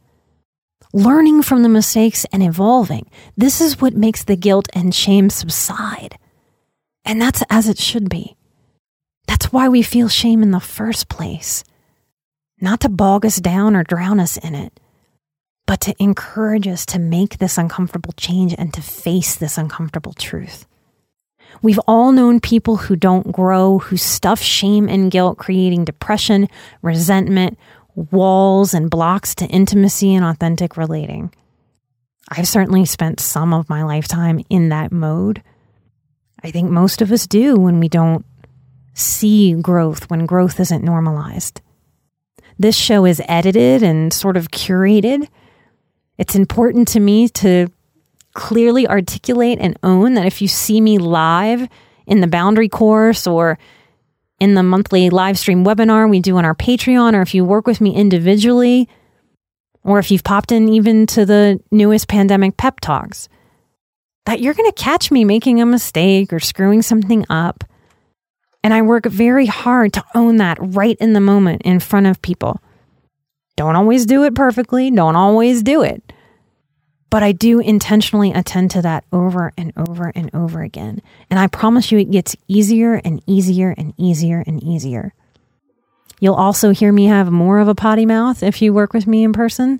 Learning 0.93 1.41
from 1.41 1.63
the 1.63 1.69
mistakes 1.69 2.25
and 2.31 2.43
evolving. 2.43 3.09
This 3.35 3.59
is 3.59 3.81
what 3.81 3.95
makes 3.95 4.23
the 4.23 4.37
guilt 4.37 4.69
and 4.73 4.93
shame 4.93 5.29
subside. 5.29 6.17
And 7.03 7.21
that's 7.21 7.43
as 7.49 7.67
it 7.67 7.79
should 7.79 8.09
be. 8.09 8.37
That's 9.27 9.51
why 9.51 9.67
we 9.67 9.81
feel 9.81 10.07
shame 10.07 10.43
in 10.43 10.51
the 10.51 10.59
first 10.59 11.09
place 11.09 11.63
not 12.59 12.79
to 12.81 12.89
bog 12.89 13.25
us 13.25 13.37
down 13.37 13.75
or 13.75 13.83
drown 13.83 14.19
us 14.19 14.37
in 14.37 14.55
it, 14.55 14.79
but 15.65 15.81
to 15.81 15.95
encourage 15.99 16.67
us 16.67 16.85
to 16.87 16.99
make 16.99 17.37
this 17.37 17.57
uncomfortable 17.57 18.13
change 18.13 18.53
and 18.57 18.73
to 18.73 18.81
face 18.81 19.35
this 19.35 19.57
uncomfortable 19.57 20.13
truth. 20.13 20.65
We've 21.61 21.79
all 21.87 22.11
known 22.11 22.39
people 22.39 22.77
who 22.77 22.95
don't 22.95 23.31
grow, 23.31 23.79
who 23.79 23.97
stuff 23.97 24.41
shame 24.41 24.89
and 24.89 25.11
guilt, 25.11 25.37
creating 25.37 25.85
depression, 25.85 26.49
resentment, 26.81 27.57
walls, 27.95 28.73
and 28.73 28.89
blocks 28.89 29.35
to 29.35 29.47
intimacy 29.47 30.13
and 30.13 30.25
authentic 30.25 30.77
relating. 30.77 31.33
I've 32.29 32.47
certainly 32.47 32.85
spent 32.85 33.19
some 33.19 33.53
of 33.53 33.69
my 33.69 33.83
lifetime 33.83 34.43
in 34.49 34.69
that 34.69 34.91
mode. 34.91 35.41
I 36.43 36.51
think 36.51 36.69
most 36.69 37.01
of 37.01 37.11
us 37.11 37.27
do 37.27 37.55
when 37.55 37.79
we 37.79 37.87
don't 37.87 38.25
see 38.93 39.53
growth, 39.53 40.09
when 40.09 40.25
growth 40.25 40.59
isn't 40.59 40.83
normalized. 40.83 41.61
This 42.57 42.75
show 42.75 43.05
is 43.05 43.21
edited 43.27 43.83
and 43.83 44.13
sort 44.13 44.37
of 44.37 44.51
curated. 44.51 45.27
It's 46.17 46.35
important 46.35 46.87
to 46.89 46.99
me 46.99 47.27
to 47.29 47.67
clearly 48.33 48.87
articulate 48.87 49.59
and 49.59 49.77
own 49.83 50.13
that 50.13 50.25
if 50.25 50.41
you 50.41 50.47
see 50.47 50.79
me 50.79 50.97
live 50.97 51.67
in 52.05 52.21
the 52.21 52.27
boundary 52.27 52.69
course 52.69 53.27
or 53.27 53.57
in 54.39 54.53
the 54.53 54.63
monthly 54.63 55.09
live 55.09 55.39
stream 55.39 55.63
webinar 55.63 56.09
we 56.09 56.19
do 56.19 56.37
on 56.37 56.45
our 56.45 56.55
Patreon, 56.55 57.13
or 57.13 57.21
if 57.21 57.33
you 57.33 57.45
work 57.45 57.65
with 57.65 57.81
me 57.81 57.95
individually, 57.95 58.87
or 59.83 59.99
if 59.99 60.11
you've 60.11 60.23
popped 60.23 60.51
in 60.51 60.67
even 60.67 61.05
to 61.07 61.25
the 61.25 61.59
newest 61.71 62.07
pandemic 62.07 62.57
pep 62.57 62.79
talks, 62.79 63.29
that 64.25 64.41
you're 64.41 64.53
going 64.53 64.69
to 64.69 64.81
catch 64.81 65.11
me 65.11 65.23
making 65.23 65.61
a 65.61 65.65
mistake 65.65 66.33
or 66.33 66.39
screwing 66.39 66.81
something 66.81 67.25
up. 67.29 67.63
And 68.65 68.73
I 68.73 68.81
work 68.81 69.05
very 69.05 69.45
hard 69.45 69.93
to 69.93 70.03
own 70.15 70.37
that 70.37 70.57
right 70.59 70.97
in 70.99 71.13
the 71.13 71.19
moment 71.21 71.61
in 71.61 71.79
front 71.79 72.07
of 72.07 72.19
people. 72.23 72.59
Don't 73.55 73.75
always 73.75 74.07
do 74.07 74.23
it 74.23 74.33
perfectly, 74.33 74.89
don't 74.89 75.15
always 75.15 75.61
do 75.61 75.83
it. 75.83 76.01
But 77.11 77.21
I 77.21 77.31
do 77.31 77.59
intentionally 77.59 78.31
attend 78.31 78.71
to 78.71 78.81
that 78.81 79.03
over 79.13 79.53
and 79.55 79.71
over 79.77 80.11
and 80.15 80.33
over 80.33 80.63
again. 80.63 81.03
And 81.29 81.37
I 81.37 81.45
promise 81.45 81.91
you, 81.91 81.99
it 81.99 82.09
gets 82.09 82.35
easier 82.47 82.95
and 83.05 83.21
easier 83.27 83.75
and 83.77 83.93
easier 83.97 84.43
and 84.47 84.63
easier. 84.63 85.13
You'll 86.19 86.33
also 86.33 86.71
hear 86.71 86.91
me 86.91 87.05
have 87.05 87.29
more 87.31 87.59
of 87.59 87.67
a 87.67 87.75
potty 87.75 88.07
mouth 88.07 88.41
if 88.41 88.63
you 88.63 88.73
work 88.73 88.93
with 88.93 89.05
me 89.05 89.23
in 89.23 89.31
person. 89.31 89.79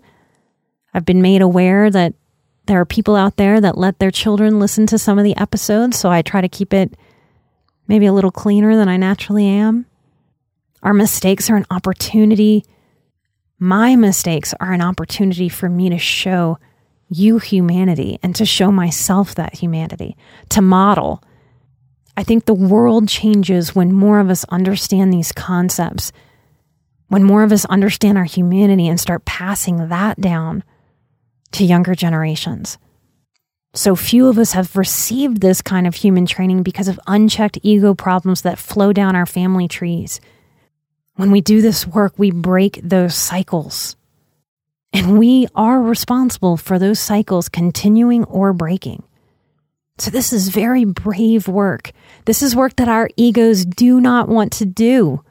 I've 0.94 1.06
been 1.06 1.24
made 1.24 1.42
aware 1.42 1.90
that 1.90 2.14
There 2.68 2.80
are 2.80 2.86
people 2.86 3.16
out 3.16 3.38
there 3.38 3.62
that 3.62 3.78
let 3.78 4.00
their 4.00 4.12
children 4.12 4.60
listen 4.60 4.88
to 4.88 4.98
some 4.98 5.20
of 5.20 5.24
the 5.24 5.38
episodes, 5.38 6.00
so 6.00 6.10
I 6.10 6.22
try 6.22 6.42
to 6.42 6.50
keep 6.50 6.74
it 6.74 6.96
maybe 7.88 8.06
a 8.06 8.14
little 8.14 8.32
cleaner 8.32 8.76
than 8.76 8.88
I 8.88 8.98
naturally 8.98 9.48
am. 9.48 9.86
Our 10.84 10.94
mistakes 10.94 11.50
are 11.50 11.56
an 11.56 11.66
opportunity. 11.72 12.64
My 13.60 13.96
mistakes 13.96 14.54
are 14.60 14.74
an 14.74 14.82
opportunity 14.82 15.50
for 15.50 15.70
me 15.70 15.90
to 15.90 15.98
show 15.98 16.60
you 17.10 17.38
humanity 17.38 18.20
and 18.24 18.36
to 18.36 18.46
show 18.46 18.72
myself 18.72 19.36
that 19.36 19.56
humanity, 19.56 20.18
to 20.50 20.62
model. 20.62 21.24
I 22.18 22.24
think 22.24 22.46
the 22.46 22.54
world 22.54 23.08
changes 23.08 23.76
when 23.76 23.92
more 23.92 24.20
of 24.20 24.30
us 24.30 24.46
understand 24.46 25.14
these 25.14 25.32
concepts, 25.32 26.12
when 27.08 27.24
more 27.24 27.44
of 27.44 27.52
us 27.52 27.66
understand 27.66 28.18
our 28.18 28.24
humanity 28.24 28.88
and 28.88 29.00
start 29.00 29.26
passing 29.26 29.90
that 29.90 30.20
down 30.20 30.64
to 31.52 31.64
younger 31.64 31.96
generations. 31.96 32.78
So 33.76 33.94
few 33.94 34.30
of 34.30 34.40
us 34.40 34.54
have 34.54 34.78
received 34.78 35.42
this 35.42 35.62
kind 35.62 35.86
of 35.86 35.96
human 35.96 36.26
training 36.26 36.64
because 36.64 36.88
of 36.88 37.00
unchecked 37.08 37.60
ego 37.62 37.94
problems 37.94 38.42
that 38.44 38.58
flow 38.58 38.94
down 38.94 39.18
our 39.18 39.26
family 39.26 39.68
trees. 39.68 40.22
When 41.16 41.30
we 41.30 41.42
do 41.42 41.62
this 41.62 41.86
work, 41.86 42.14
we 42.18 42.32
break 42.32 42.80
those 42.82 43.16
cycles. 43.16 43.98
And 44.94 45.20
we 45.20 45.48
are 45.56 45.82
responsible 45.82 46.56
for 46.56 46.80
those 46.80 47.02
cycles 47.02 47.50
continuing 47.50 48.24
or 48.26 48.54
breaking. 48.54 49.04
So, 49.98 50.10
this 50.10 50.32
is 50.32 50.50
very 50.50 50.86
brave 50.86 51.50
work. 51.50 51.92
This 52.24 52.42
is 52.42 52.56
work 52.56 52.78
that 52.78 52.88
our 52.88 53.10
egos 53.18 53.66
do 53.66 54.00
not 54.00 54.30
want 54.30 54.54
to 54.54 54.66
do. 54.66 55.22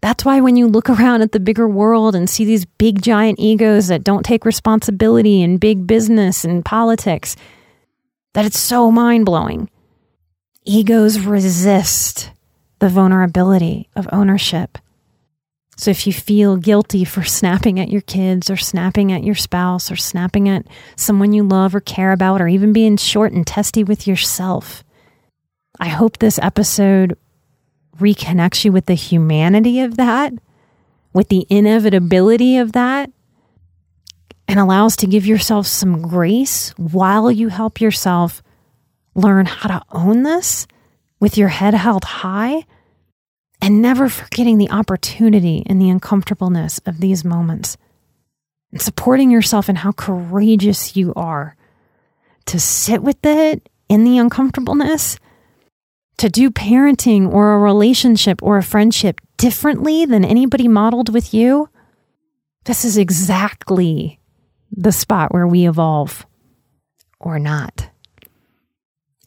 That's 0.00 0.24
why 0.24 0.40
when 0.40 0.56
you 0.56 0.66
look 0.66 0.88
around 0.88 1.22
at 1.22 1.32
the 1.32 1.40
bigger 1.40 1.68
world 1.68 2.14
and 2.14 2.28
see 2.28 2.44
these 2.44 2.64
big 2.64 3.02
giant 3.02 3.38
egos 3.38 3.88
that 3.88 4.04
don't 4.04 4.24
take 4.24 4.44
responsibility 4.44 5.42
in 5.42 5.58
big 5.58 5.86
business 5.86 6.44
and 6.44 6.64
politics, 6.64 7.36
that 8.32 8.46
it's 8.46 8.58
so 8.58 8.90
mind 8.90 9.26
blowing. 9.26 9.68
Egos 10.64 11.20
resist 11.20 12.30
the 12.78 12.88
vulnerability 12.88 13.88
of 13.94 14.08
ownership. 14.12 14.78
So 15.76 15.90
if 15.90 16.06
you 16.06 16.12
feel 16.12 16.56
guilty 16.56 17.04
for 17.04 17.22
snapping 17.22 17.80
at 17.80 17.90
your 17.90 18.02
kids 18.02 18.50
or 18.50 18.56
snapping 18.56 19.12
at 19.12 19.24
your 19.24 19.34
spouse 19.34 19.90
or 19.90 19.96
snapping 19.96 20.48
at 20.48 20.66
someone 20.96 21.32
you 21.32 21.42
love 21.42 21.74
or 21.74 21.80
care 21.80 22.12
about 22.12 22.42
or 22.42 22.48
even 22.48 22.72
being 22.74 22.98
short 22.98 23.32
and 23.32 23.46
testy 23.46 23.82
with 23.82 24.06
yourself, 24.06 24.84
I 25.78 25.88
hope 25.88 26.18
this 26.18 26.38
episode 26.42 27.16
reconnects 28.00 28.64
you 28.64 28.72
with 28.72 28.86
the 28.86 28.94
humanity 28.94 29.80
of 29.80 29.96
that, 29.96 30.32
with 31.12 31.28
the 31.28 31.46
inevitability 31.48 32.58
of 32.58 32.72
that, 32.72 33.10
and 34.48 34.58
allows 34.58 34.96
to 34.96 35.06
give 35.06 35.26
yourself 35.26 35.66
some 35.66 36.02
grace 36.02 36.70
while 36.76 37.30
you 37.30 37.48
help 37.48 37.80
yourself 37.80 38.42
learn 39.14 39.46
how 39.46 39.68
to 39.68 39.84
own 39.92 40.22
this 40.22 40.66
with 41.20 41.38
your 41.38 41.48
head 41.48 41.74
held 41.74 42.04
high 42.04 42.64
and 43.62 43.82
never 43.82 44.08
forgetting 44.08 44.58
the 44.58 44.70
opportunity 44.70 45.62
and 45.66 45.80
the 45.80 45.90
uncomfortableness 45.90 46.80
of 46.86 47.00
these 47.00 47.24
moments. 47.24 47.76
And 48.72 48.80
supporting 48.80 49.30
yourself 49.30 49.68
in 49.68 49.76
how 49.76 49.92
courageous 49.92 50.96
you 50.96 51.12
are 51.14 51.56
to 52.46 52.58
sit 52.58 53.02
with 53.02 53.24
it 53.24 53.68
in 53.88 54.04
the 54.04 54.18
uncomfortableness 54.18 55.18
to 56.20 56.28
do 56.28 56.50
parenting 56.50 57.32
or 57.32 57.54
a 57.54 57.58
relationship 57.58 58.42
or 58.42 58.58
a 58.58 58.62
friendship 58.62 59.22
differently 59.38 60.04
than 60.04 60.22
anybody 60.22 60.68
modeled 60.68 61.10
with 61.14 61.32
you, 61.32 61.70
this 62.66 62.84
is 62.84 62.98
exactly 62.98 64.20
the 64.70 64.92
spot 64.92 65.32
where 65.32 65.46
we 65.46 65.66
evolve 65.66 66.26
or 67.20 67.38
not. 67.38 67.88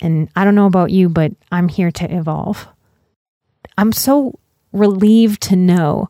And 0.03 0.29
I 0.35 0.43
don't 0.43 0.53
know 0.53 0.67
about 0.67 0.91
you, 0.91 1.09
but 1.09 1.31
I'm 1.51 1.67
here 1.67 1.89
to 1.89 2.15
evolve. 2.15 2.67
I'm 3.75 3.91
so 3.91 4.37
relieved 4.71 5.41
to 5.43 5.55
know 5.55 6.09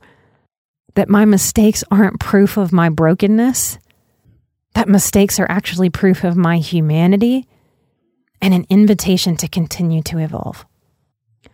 that 0.95 1.07
my 1.07 1.23
mistakes 1.23 1.81
aren't 1.91 2.19
proof 2.19 2.57
of 2.57 2.73
my 2.73 2.89
brokenness, 2.89 3.79
that 4.73 4.89
mistakes 4.89 5.39
are 5.39 5.47
actually 5.49 5.89
proof 5.89 6.25
of 6.25 6.35
my 6.35 6.57
humanity 6.57 7.47
and 8.41 8.53
an 8.53 8.65
invitation 8.67 9.37
to 9.37 9.47
continue 9.47 10.01
to 10.01 10.17
evolve. 10.17 10.65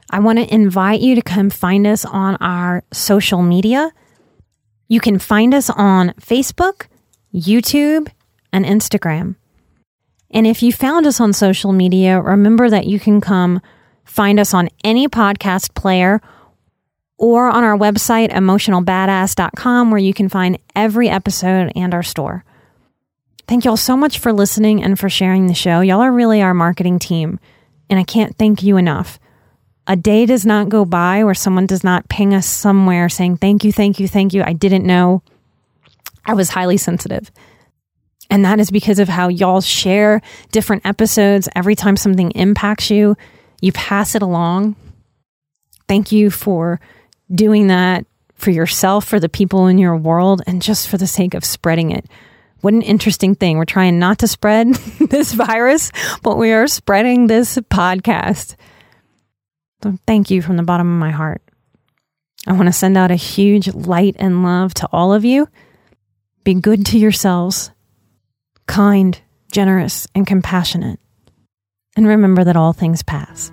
I 0.09 0.19
want 0.19 0.39
to 0.39 0.53
invite 0.53 1.01
you 1.01 1.15
to 1.15 1.21
come 1.21 1.49
find 1.49 1.85
us 1.85 2.03
on 2.05 2.35
our 2.37 2.83
social 2.91 3.41
media. 3.41 3.91
You 4.87 4.99
can 4.99 5.19
find 5.19 5.53
us 5.53 5.69
on 5.69 6.13
Facebook, 6.19 6.87
YouTube, 7.33 8.09
and 8.51 8.65
Instagram. 8.65 9.35
And 10.31 10.47
if 10.47 10.63
you 10.63 10.71
found 10.71 11.05
us 11.05 11.19
on 11.19 11.33
social 11.33 11.71
media, 11.71 12.21
remember 12.21 12.69
that 12.69 12.87
you 12.87 12.99
can 12.99 13.21
come 13.21 13.61
find 14.03 14.39
us 14.39 14.53
on 14.53 14.69
any 14.83 15.07
podcast 15.07 15.73
player 15.75 16.21
or 17.17 17.49
on 17.49 17.63
our 17.63 17.77
website, 17.77 18.31
emotionalbadass.com, 18.31 19.91
where 19.91 19.99
you 19.99 20.13
can 20.13 20.29
find 20.29 20.57
every 20.75 21.09
episode 21.09 21.71
and 21.75 21.93
our 21.93 22.03
store. 22.03 22.43
Thank 23.47 23.65
y'all 23.65 23.77
so 23.77 23.97
much 23.97 24.19
for 24.19 24.31
listening 24.31 24.83
and 24.83 24.97
for 24.97 25.09
sharing 25.09 25.47
the 25.47 25.53
show. 25.53 25.81
Y'all 25.81 26.01
are 26.01 26.11
really 26.11 26.41
our 26.41 26.53
marketing 26.53 26.99
team, 26.99 27.39
and 27.89 27.99
I 27.99 28.03
can't 28.03 28.37
thank 28.37 28.63
you 28.63 28.77
enough. 28.77 29.19
A 29.89 29.95
day 29.95 30.27
does 30.27 30.45
not 30.45 30.69
go 30.69 30.85
by 30.85 31.23
where 31.23 31.33
someone 31.33 31.65
does 31.65 31.83
not 31.83 32.07
ping 32.09 32.35
us 32.35 32.45
somewhere 32.45 33.09
saying, 33.09 33.37
Thank 33.37 33.63
you, 33.63 33.73
thank 33.73 33.99
you, 33.99 34.07
thank 34.07 34.35
you. 34.35 34.43
I 34.43 34.53
didn't 34.53 34.85
know. 34.85 35.23
I 36.23 36.35
was 36.35 36.49
highly 36.49 36.77
sensitive. 36.77 37.31
And 38.29 38.45
that 38.45 38.59
is 38.59 38.69
because 38.69 38.99
of 38.99 39.09
how 39.09 39.29
y'all 39.29 39.61
share 39.61 40.21
different 40.51 40.85
episodes. 40.85 41.49
Every 41.55 41.75
time 41.75 41.97
something 41.97 42.29
impacts 42.31 42.91
you, 42.91 43.17
you 43.61 43.71
pass 43.71 44.13
it 44.13 44.21
along. 44.21 44.75
Thank 45.87 46.11
you 46.11 46.29
for 46.29 46.79
doing 47.33 47.67
that 47.67 48.05
for 48.35 48.51
yourself, 48.51 49.05
for 49.05 49.19
the 49.19 49.27
people 49.27 49.65
in 49.65 49.79
your 49.79 49.97
world, 49.97 50.43
and 50.45 50.61
just 50.61 50.87
for 50.87 50.97
the 50.97 51.07
sake 51.07 51.33
of 51.33 51.43
spreading 51.43 51.89
it. 51.89 52.05
What 52.61 52.75
an 52.75 52.83
interesting 52.83 53.33
thing. 53.33 53.57
We're 53.57 53.65
trying 53.65 53.97
not 53.97 54.19
to 54.19 54.27
spread 54.27 54.67
this 55.09 55.33
virus, 55.33 55.91
but 56.21 56.37
we 56.37 56.51
are 56.51 56.67
spreading 56.67 57.25
this 57.25 57.57
podcast. 57.57 58.55
So 59.81 59.97
thank 60.05 60.29
you 60.29 60.41
from 60.41 60.57
the 60.57 60.63
bottom 60.63 60.91
of 60.91 60.99
my 60.99 61.11
heart. 61.11 61.41
I 62.47 62.53
want 62.53 62.67
to 62.67 62.73
send 62.73 62.97
out 62.97 63.11
a 63.11 63.15
huge 63.15 63.73
light 63.73 64.15
and 64.19 64.43
love 64.43 64.73
to 64.75 64.89
all 64.91 65.13
of 65.13 65.25
you. 65.25 65.47
Be 66.43 66.53
good 66.53 66.85
to 66.87 66.97
yourselves, 66.97 67.71
kind, 68.65 69.19
generous, 69.51 70.07
and 70.15 70.25
compassionate. 70.25 70.99
And 71.95 72.07
remember 72.07 72.43
that 72.43 72.55
all 72.55 72.73
things 72.73 73.03
pass. 73.03 73.51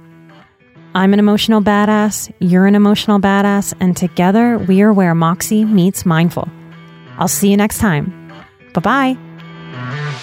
I'm 0.95 1.13
an 1.13 1.19
emotional 1.19 1.61
badass, 1.61 2.33
you're 2.39 2.67
an 2.67 2.75
emotional 2.75 3.19
badass, 3.19 3.75
and 3.81 3.95
together 3.95 4.57
we 4.57 4.81
are 4.81 4.93
where 4.93 5.15
Moxie 5.15 5.65
meets 5.65 6.07
mindful. 6.07 6.49
I'll 7.19 7.29
see 7.29 7.51
you 7.51 7.57
next 7.57 7.79
time. 7.79 8.31
Bye 8.73 9.17
bye. 9.75 10.23